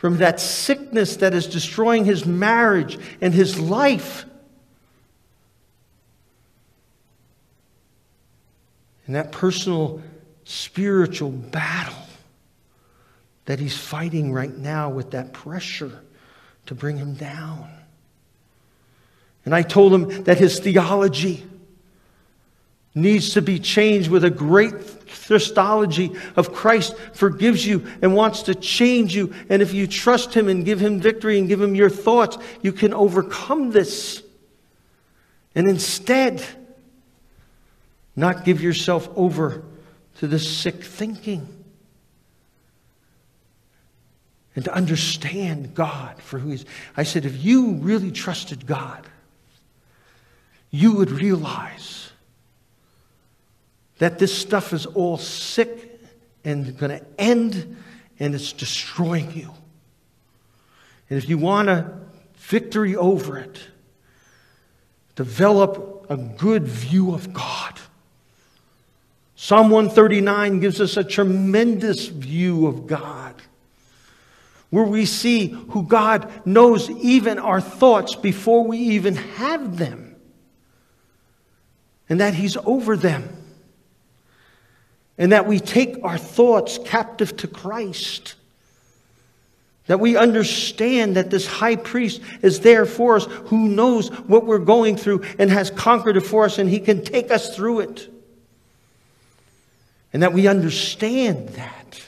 [0.00, 4.24] from that sickness that is destroying his marriage and his life.
[9.04, 10.00] And that personal
[10.44, 12.06] spiritual battle
[13.44, 16.00] that he's fighting right now with that pressure
[16.64, 17.70] to bring him down.
[19.44, 21.46] And I told him that his theology
[22.94, 24.74] needs to be changed with a great
[25.26, 29.32] Christology of Christ forgives you and wants to change you.
[29.48, 32.72] And if you trust Him and give Him victory and give Him your thoughts, you
[32.72, 34.24] can overcome this.
[35.54, 36.44] And instead,
[38.16, 39.62] not give yourself over
[40.18, 41.46] to this sick thinking.
[44.56, 46.64] And to understand God for who He is.
[46.96, 49.06] I said, if you really trusted God,
[50.72, 52.09] you would realize
[54.00, 56.00] that this stuff is all sick
[56.42, 57.76] and going to end
[58.18, 59.50] and it's destroying you.
[61.10, 61.98] And if you want a
[62.36, 63.60] victory over it,
[65.16, 67.78] develop a good view of God.
[69.36, 73.34] Psalm 139 gives us a tremendous view of God,
[74.70, 80.16] where we see who God knows even our thoughts before we even have them,
[82.08, 83.39] and that He's over them
[85.20, 88.36] and that we take our thoughts captive to Christ.
[89.86, 94.58] That we understand that this high priest is there for us who knows what we're
[94.58, 98.10] going through and has conquered it for us and he can take us through it.
[100.14, 102.02] And that we understand that.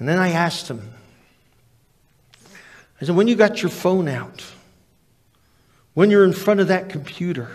[0.00, 0.92] And then I asked him,
[3.00, 4.44] I said, when you got your phone out,
[5.94, 7.48] when you're in front of that computer,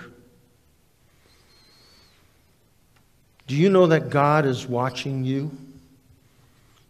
[3.51, 5.51] Do you know that God is watching you?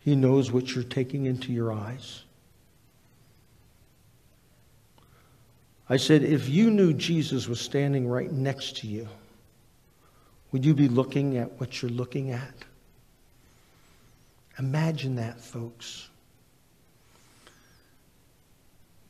[0.02, 2.22] He knows what you're taking into your eyes.
[5.90, 9.08] I said, if you knew Jesus was standing right next to you,
[10.52, 12.54] would you be looking at what you're looking at?
[14.60, 16.10] Imagine that, folks.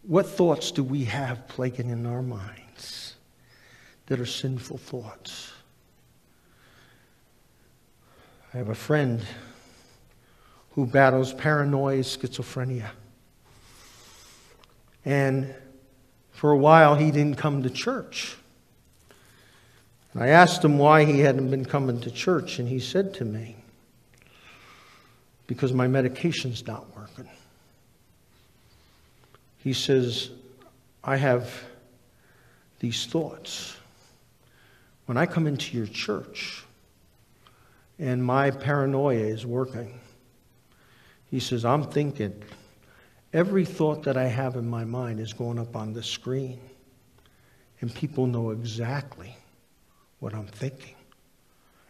[0.03, 3.15] What thoughts do we have plaguing in our minds
[4.05, 5.51] that are sinful thoughts?
[8.53, 9.25] I have a friend
[10.71, 12.89] who battles paranoid schizophrenia.
[15.05, 15.55] And
[16.31, 18.35] for a while, he didn't come to church.
[20.13, 23.25] And I asked him why he hadn't been coming to church, and he said to
[23.25, 23.55] me,
[25.47, 27.29] Because my medication's not working.
[29.59, 30.29] He says,
[31.05, 31.53] I have
[32.79, 33.77] these thoughts.
[35.05, 36.65] When I come into your church
[38.01, 39.99] and my paranoia is working,
[41.29, 42.43] he says, I'm thinking,
[43.31, 46.59] every thought that I have in my mind is going up on the screen.
[47.79, 49.37] And people know exactly
[50.19, 50.95] what I'm thinking.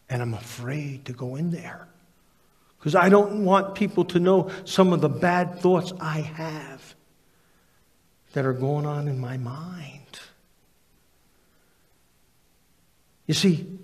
[0.09, 1.87] And I'm afraid to go in there.
[2.77, 6.93] Because I don't want people to know some of the bad thoughts I have
[8.33, 10.19] that are going on in my mind.
[13.27, 13.79] You see,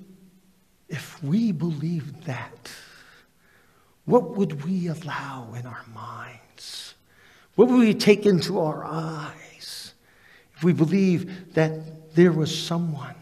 [0.89, 2.71] if we believed that,
[4.05, 6.93] what would we allow in our minds?
[7.55, 9.93] What would we take into our eyes
[10.55, 13.15] if we believe that there was someone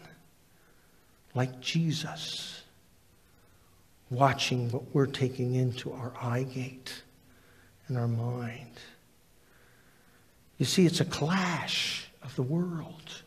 [1.34, 2.62] like Jesus
[4.10, 7.02] watching what we're taking into our eye gate
[7.88, 8.80] and our mind?
[10.58, 13.24] You see, it's a clash of the world.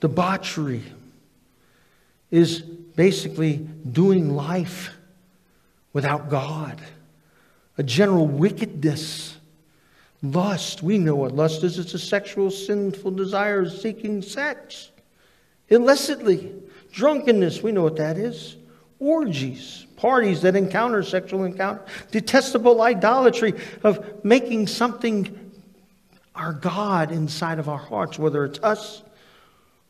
[0.00, 0.84] Debauchery
[2.30, 3.56] is basically
[3.90, 4.90] doing life
[5.92, 6.80] without God,
[7.76, 9.36] a general wickedness.
[10.22, 11.78] Lust, we know what lust is.
[11.78, 14.90] It's a sexual, sinful desire seeking sex
[15.68, 16.52] illicitly.
[16.92, 18.56] Drunkenness, we know what that is.
[18.98, 21.84] Orgies, parties that encounter sexual encounter.
[22.10, 23.54] Detestable idolatry
[23.84, 25.52] of making something
[26.34, 29.02] our God inside of our hearts, whether it's us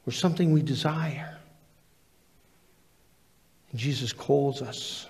[0.07, 1.38] or something we desire.
[3.74, 5.06] Jesus calls us,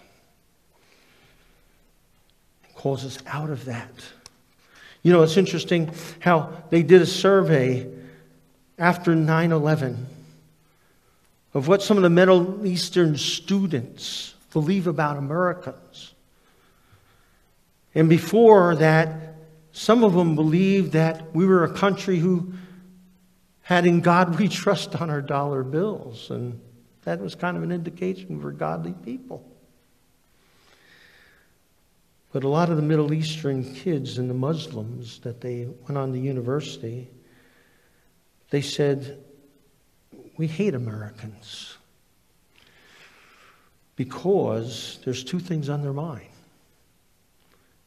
[2.75, 3.91] calls us out of that.
[5.03, 7.91] You know, it's interesting how they did a survey
[8.79, 10.07] after 9 11
[11.55, 16.15] of what some of the Middle Eastern students believe about Americans.
[17.95, 19.35] And before that,
[19.73, 22.53] some of them believed that we were a country who
[23.63, 26.31] had in God we trust on our dollar bills.
[26.31, 26.61] And
[27.05, 29.45] that was kind of an indication for godly people.
[32.33, 36.13] But a lot of the Middle Eastern kids and the Muslims that they went on
[36.13, 37.09] to university,
[38.51, 39.19] they said,
[40.37, 41.77] we hate Americans
[43.97, 46.29] because there's two things on their mind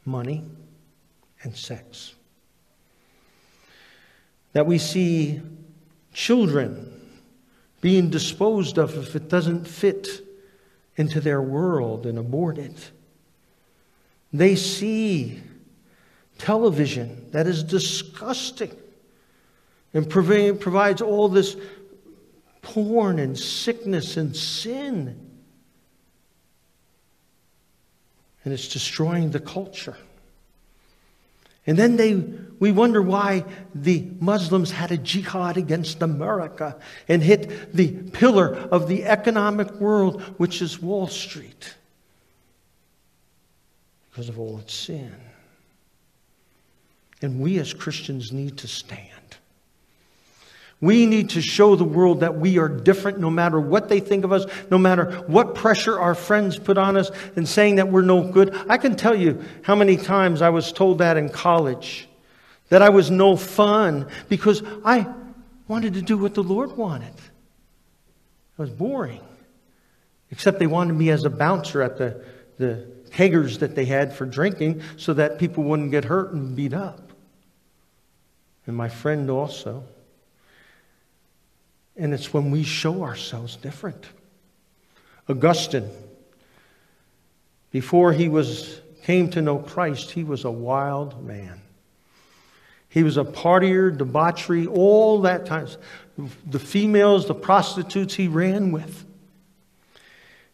[0.03, 0.43] money
[1.43, 2.15] and sex.
[4.53, 5.41] That we see
[6.11, 6.90] children
[7.81, 10.07] being disposed of if it doesn't fit
[10.95, 12.91] into their world and abort it.
[14.31, 15.41] They see
[16.37, 18.71] television that is disgusting
[19.93, 21.57] and provides all this
[22.61, 25.29] porn and sickness and sin.
[28.43, 29.97] And it's destroying the culture.
[31.67, 32.15] And then they,
[32.59, 33.45] we wonder why
[33.75, 40.21] the Muslims had a jihad against America and hit the pillar of the economic world,
[40.37, 41.75] which is Wall Street,
[44.09, 45.15] because of all its sin.
[47.21, 49.37] And we as Christians need to stand.
[50.81, 54.25] We need to show the world that we are different no matter what they think
[54.25, 58.01] of us, no matter what pressure our friends put on us and saying that we're
[58.01, 58.55] no good.
[58.67, 62.09] I can tell you how many times I was told that in college,
[62.69, 65.07] that I was no fun because I
[65.67, 67.13] wanted to do what the Lord wanted.
[67.13, 69.21] It was boring.
[70.31, 72.23] Except they wanted me as a bouncer at the,
[72.57, 76.73] the keggers that they had for drinking so that people wouldn't get hurt and beat
[76.73, 77.11] up.
[78.65, 79.83] And my friend also.
[82.01, 84.07] And it's when we show ourselves different.
[85.29, 85.87] Augustine,
[87.69, 91.61] before he was, came to know Christ, he was a wild man.
[92.89, 95.77] He was a partier, debauchery, all that times.
[96.49, 99.05] The females, the prostitutes he ran with.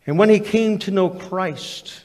[0.06, 2.02] And when he came to know Christ,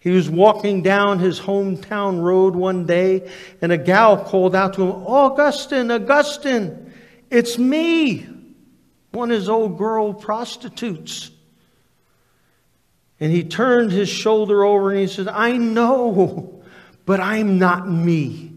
[0.00, 4.82] he was walking down his hometown road one day, and a gal called out to
[4.82, 6.92] him, Augustine, Augustine,
[7.30, 8.34] it's me
[9.16, 11.30] one of his old girl prostitutes.
[13.18, 16.62] And he turned his shoulder over and he said, I know,
[17.06, 18.52] but I'm not me.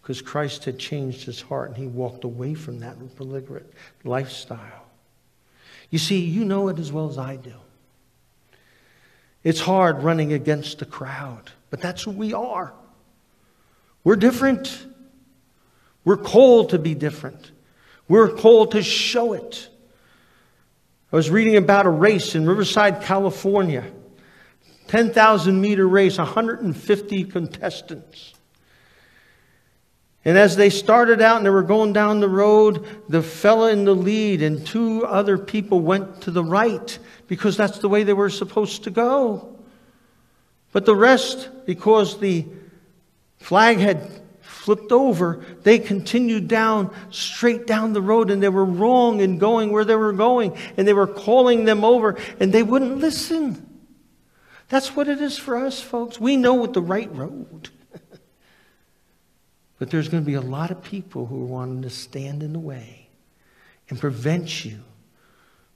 [0.00, 3.66] Because Christ had changed his heart and he walked away from that belligerent
[4.04, 4.86] lifestyle.
[5.90, 7.54] You see, you know it as well as I do.
[9.42, 12.72] It's hard running against the crowd, but that's who we are.
[14.04, 14.86] We're different.
[16.04, 17.50] We're called to be different.
[18.08, 19.68] We're called to show it.
[21.12, 23.84] I was reading about a race in Riverside, California.
[24.88, 28.34] 10,000 meter race, 150 contestants.
[30.24, 33.84] And as they started out and they were going down the road, the fella in
[33.84, 36.98] the lead and two other people went to the right
[37.28, 39.56] because that's the way they were supposed to go.
[40.72, 42.44] But the rest, because the
[43.38, 44.20] flag had
[44.66, 49.70] flipped over, they continued down, straight down the road, and they were wrong in going
[49.70, 53.64] where they were going, and they were calling them over, and they wouldn't listen.
[54.68, 56.18] That's what it is for us, folks.
[56.18, 57.68] We know what the right road.
[59.78, 62.52] but there's going to be a lot of people who are wanting to stand in
[62.52, 63.08] the way
[63.88, 64.80] and prevent you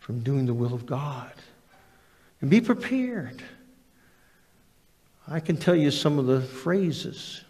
[0.01, 1.33] from doing the will of God.
[2.41, 3.41] And be prepared.
[5.29, 7.45] I can tell you some of the phrases.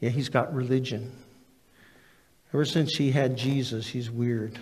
[0.00, 1.12] Yeah, he's got religion.
[2.52, 4.58] Ever since he had Jesus, he's weird.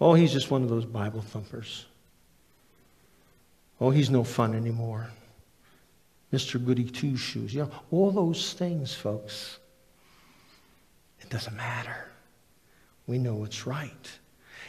[0.00, 1.86] Oh, he's just one of those Bible thumpers.
[3.80, 5.08] Oh, he's no fun anymore.
[6.32, 6.62] Mr.
[6.64, 7.54] Goody Two Shoes.
[7.54, 9.58] You know, all those things, folks.
[11.20, 12.08] It doesn't matter.
[13.06, 14.18] We know what's right.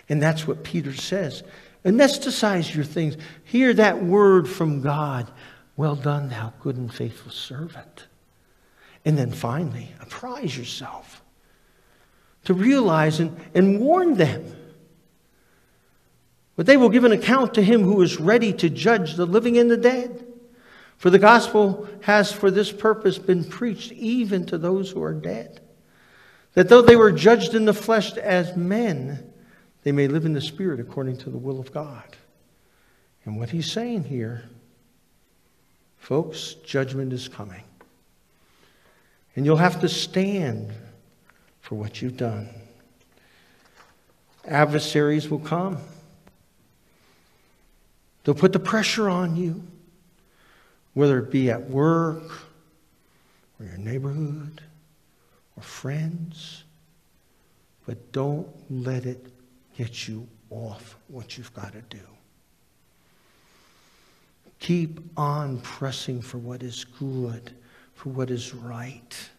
[0.10, 1.44] And that's what Peter says.
[1.86, 3.18] Anesthetize your things.
[3.44, 5.32] Hear that word from God.
[5.76, 8.07] Well done, thou good and faithful servant.
[9.08, 11.24] And then finally, apprise yourself
[12.44, 14.54] to realize and, and warn them.
[16.58, 19.58] But they will give an account to him who is ready to judge the living
[19.58, 20.28] and the dead.
[20.98, 25.62] For the gospel has for this purpose been preached even to those who are dead.
[26.56, 29.32] That though they were judged in the flesh as men,
[29.84, 32.18] they may live in the spirit according to the will of God.
[33.24, 34.50] And what he's saying here,
[35.98, 37.64] folks, judgment is coming.
[39.38, 40.74] And you'll have to stand
[41.62, 42.50] for what you've done.
[44.48, 45.78] Adversaries will come.
[48.24, 49.62] They'll put the pressure on you,
[50.96, 52.32] whether it be at work
[53.60, 54.60] or your neighborhood
[55.56, 56.64] or friends.
[57.86, 59.24] But don't let it
[59.78, 62.02] get you off what you've got to do.
[64.60, 67.52] Keep on pressing for what is good,
[67.98, 69.30] for what is right.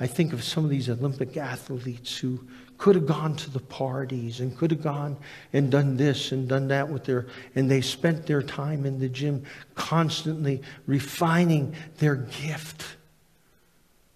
[0.00, 2.44] I think of some of these Olympic athletes who
[2.78, 5.16] could have gone to the parties and could have gone
[5.52, 9.08] and done this and done that with their, and they spent their time in the
[9.08, 9.44] gym
[9.76, 12.84] constantly refining their gift.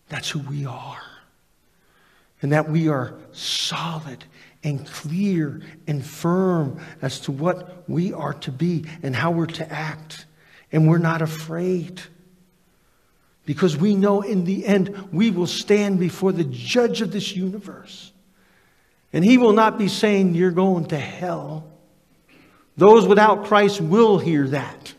[0.09, 1.01] That's who we are.
[2.43, 4.24] And that we are solid
[4.64, 9.72] and clear and firm as to what we are to be and how we're to
[9.72, 10.26] act.
[10.72, 12.03] And we're not afraid.
[13.45, 18.12] Because we know in the end we will stand before the judge of this universe.
[19.12, 21.66] And he will not be saying, You're going to hell.
[22.76, 24.95] Those without Christ will hear that.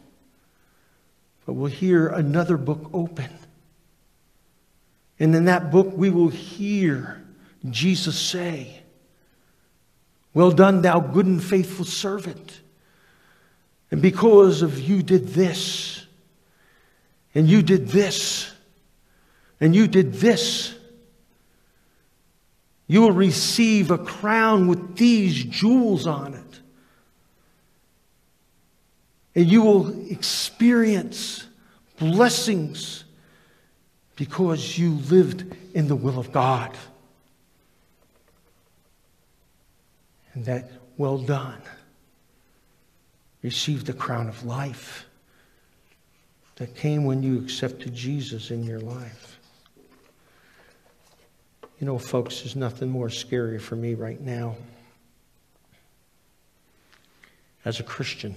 [1.46, 3.30] But we'll hear another book open.
[5.20, 7.24] And in that book, we will hear
[7.70, 8.82] Jesus say,
[10.34, 12.62] Well done, thou good and faithful servant.
[13.92, 16.01] And because of you did this,
[17.34, 18.52] and you did this,
[19.60, 20.76] and you did this,
[22.88, 26.60] you will receive a crown with these jewels on it.
[29.34, 31.46] And you will experience
[31.98, 33.06] blessings
[34.18, 36.78] because you lived in the will of God.
[40.34, 41.62] And that, well done,
[43.42, 45.06] received the crown of life
[46.62, 49.40] that came when you accepted Jesus in your life.
[51.80, 54.56] You know, folks, there's nothing more scary for me right now
[57.66, 58.36] as a Christian.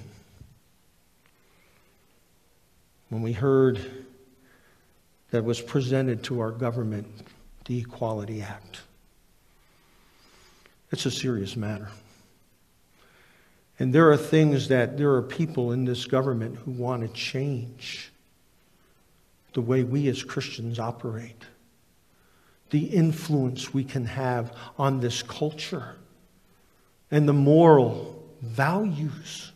[3.11, 4.07] When we heard
[5.31, 7.07] that was presented to our government,
[7.67, 8.81] the Equality Act.
[10.91, 11.91] It's a serious matter.
[13.79, 18.13] And there are things that there are people in this government who want to change
[19.55, 21.45] the way we as Christians operate
[22.75, 25.95] the influence we can have on this culture
[27.09, 29.53] and the moral values.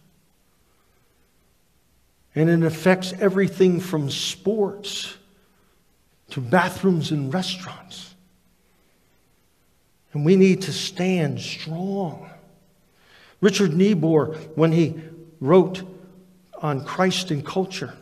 [2.32, 5.16] And it affects everything from sports
[6.30, 8.14] to bathrooms and restaurants.
[10.12, 12.30] And we need to stand strong.
[13.40, 14.94] Richard Niebuhr, when he
[15.40, 15.82] wrote
[16.62, 17.97] on Christ and culture,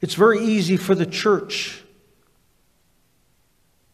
[0.00, 1.82] it's very easy for the church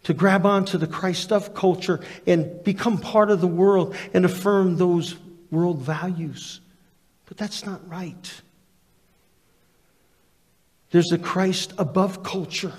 [0.04, 4.76] to grab onto the Christ of culture and become part of the world and affirm
[4.76, 5.16] those
[5.50, 6.60] world values.
[7.26, 8.40] But that's not right.
[10.90, 12.72] There's a Christ above culture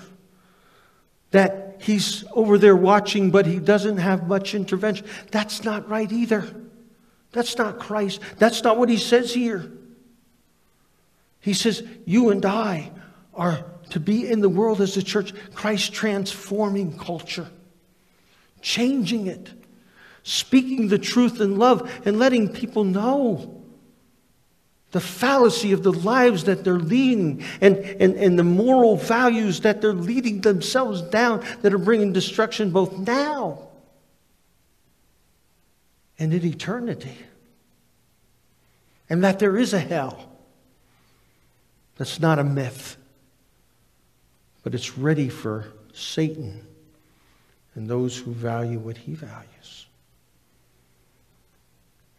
[1.30, 5.06] that he's over there watching, but he doesn't have much intervention.
[5.30, 6.50] That's not right either.
[7.32, 8.20] That's not Christ.
[8.38, 9.70] That's not what he says here.
[11.40, 12.90] He says, You and I
[13.38, 17.48] are to be in the world as a church, Christ transforming culture,
[18.60, 19.50] changing it,
[20.22, 23.54] speaking the truth in love, and letting people know
[24.90, 29.80] the fallacy of the lives that they're leading and, and, and the moral values that
[29.80, 33.68] they're leading themselves down that are bringing destruction both now
[36.18, 37.16] and in eternity.
[39.10, 40.28] And that there is a hell.
[41.96, 42.96] That's not a myth,
[44.68, 45.64] but it's ready for
[45.94, 46.60] Satan
[47.74, 49.86] and those who value what he values.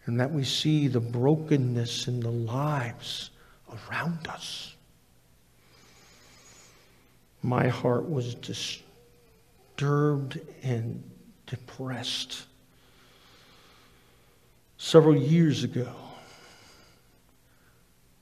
[0.07, 3.29] And that we see the brokenness in the lives
[3.71, 4.73] around us.
[7.43, 8.81] My heart was disturbed
[10.63, 11.03] and
[11.45, 12.47] depressed.
[14.79, 15.93] Several years ago,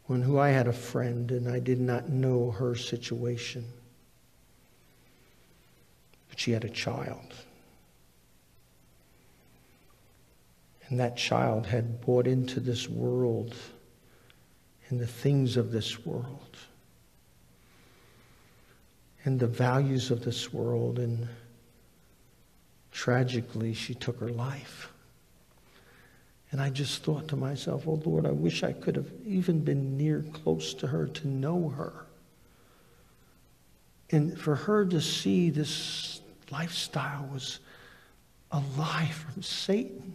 [0.08, 3.64] when who I had a friend and I did not know her situation.
[6.38, 7.34] She had a child.
[10.88, 13.56] And that child had bought into this world
[14.88, 16.58] and the things of this world
[19.26, 21.00] and the values of this world.
[21.00, 21.28] And
[22.92, 24.94] tragically, she took her life.
[26.52, 29.98] And I just thought to myself, oh Lord, I wish I could have even been
[29.98, 32.06] near close to her to know her.
[34.12, 36.17] And for her to see this
[36.52, 37.60] lifestyle was
[38.52, 40.14] a lie from Satan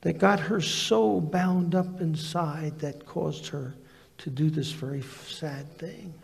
[0.00, 3.74] that got her so bound up inside that caused her
[4.18, 6.14] to do this very sad thing.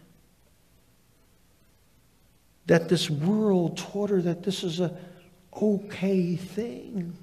[2.66, 4.96] That this world taught her that this is a
[5.60, 7.16] okay thing.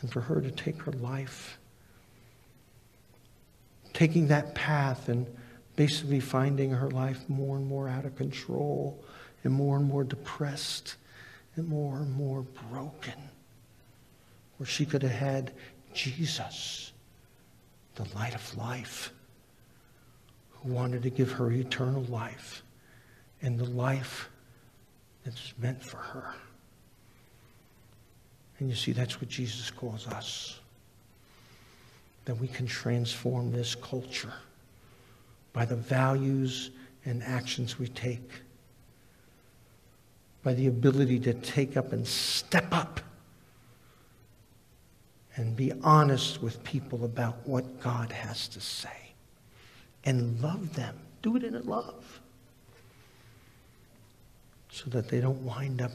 [0.00, 1.58] and for her to take her life,
[3.92, 5.26] taking that path and
[5.76, 8.98] basically finding her life more and more out of control
[9.44, 10.96] and more and more depressed
[11.54, 13.14] and more and more broken,
[14.56, 15.52] where she could have had
[15.92, 16.92] Jesus,
[17.94, 19.12] the light of life,
[20.52, 22.62] who wanted to give her eternal life
[23.42, 24.30] and the life
[25.24, 26.34] that's meant for her.
[28.58, 30.58] And you see, that's what Jesus calls us.
[32.24, 34.32] That we can transform this culture
[35.56, 36.70] by the values
[37.06, 38.30] and actions we take,
[40.42, 43.00] by the ability to take up and step up
[45.36, 49.14] and be honest with people about what God has to say
[50.04, 50.94] and love them.
[51.22, 52.20] Do it in love
[54.68, 55.92] so that they don't wind up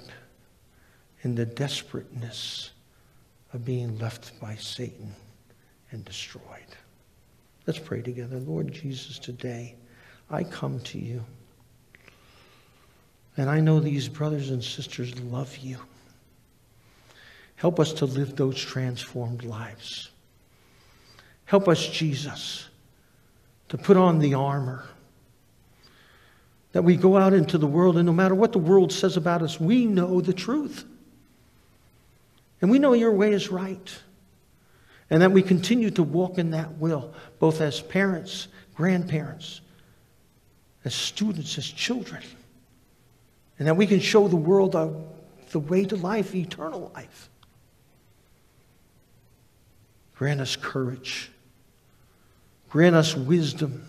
[1.22, 2.72] in the desperateness
[3.54, 5.14] of being left by Satan
[5.92, 6.42] and destroyed.
[7.72, 8.38] Let's pray together.
[8.38, 9.78] Lord Jesus, today
[10.30, 11.24] I come to you.
[13.38, 15.78] And I know these brothers and sisters love you.
[17.56, 20.12] Help us to live those transformed lives.
[21.46, 22.68] Help us, Jesus,
[23.70, 24.84] to put on the armor.
[26.74, 29.42] That we go out into the world, and no matter what the world says about
[29.42, 30.84] us, we know the truth.
[32.62, 33.98] And we know your way is right.
[35.12, 39.60] And that we continue to walk in that will, both as parents, grandparents,
[40.86, 42.24] as students, as children.
[43.60, 44.96] And that we can show the world the,
[45.52, 47.30] the way to life, eternal life.
[50.16, 51.30] Grant us courage.
[52.70, 53.86] Grant us wisdom.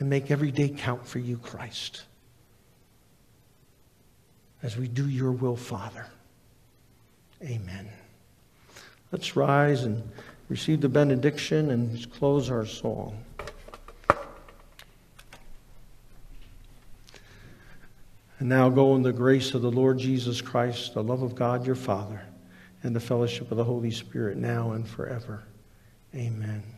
[0.00, 2.02] And make every day count for you, Christ.
[4.60, 6.06] As we do your will, Father.
[7.44, 7.88] Amen.
[9.10, 10.02] Let's rise and
[10.48, 13.24] receive the benediction and close our song.
[18.38, 21.66] And now go in the grace of the Lord Jesus Christ, the love of God
[21.66, 22.22] your Father,
[22.82, 25.42] and the fellowship of the Holy Spirit now and forever.
[26.14, 26.77] Amen.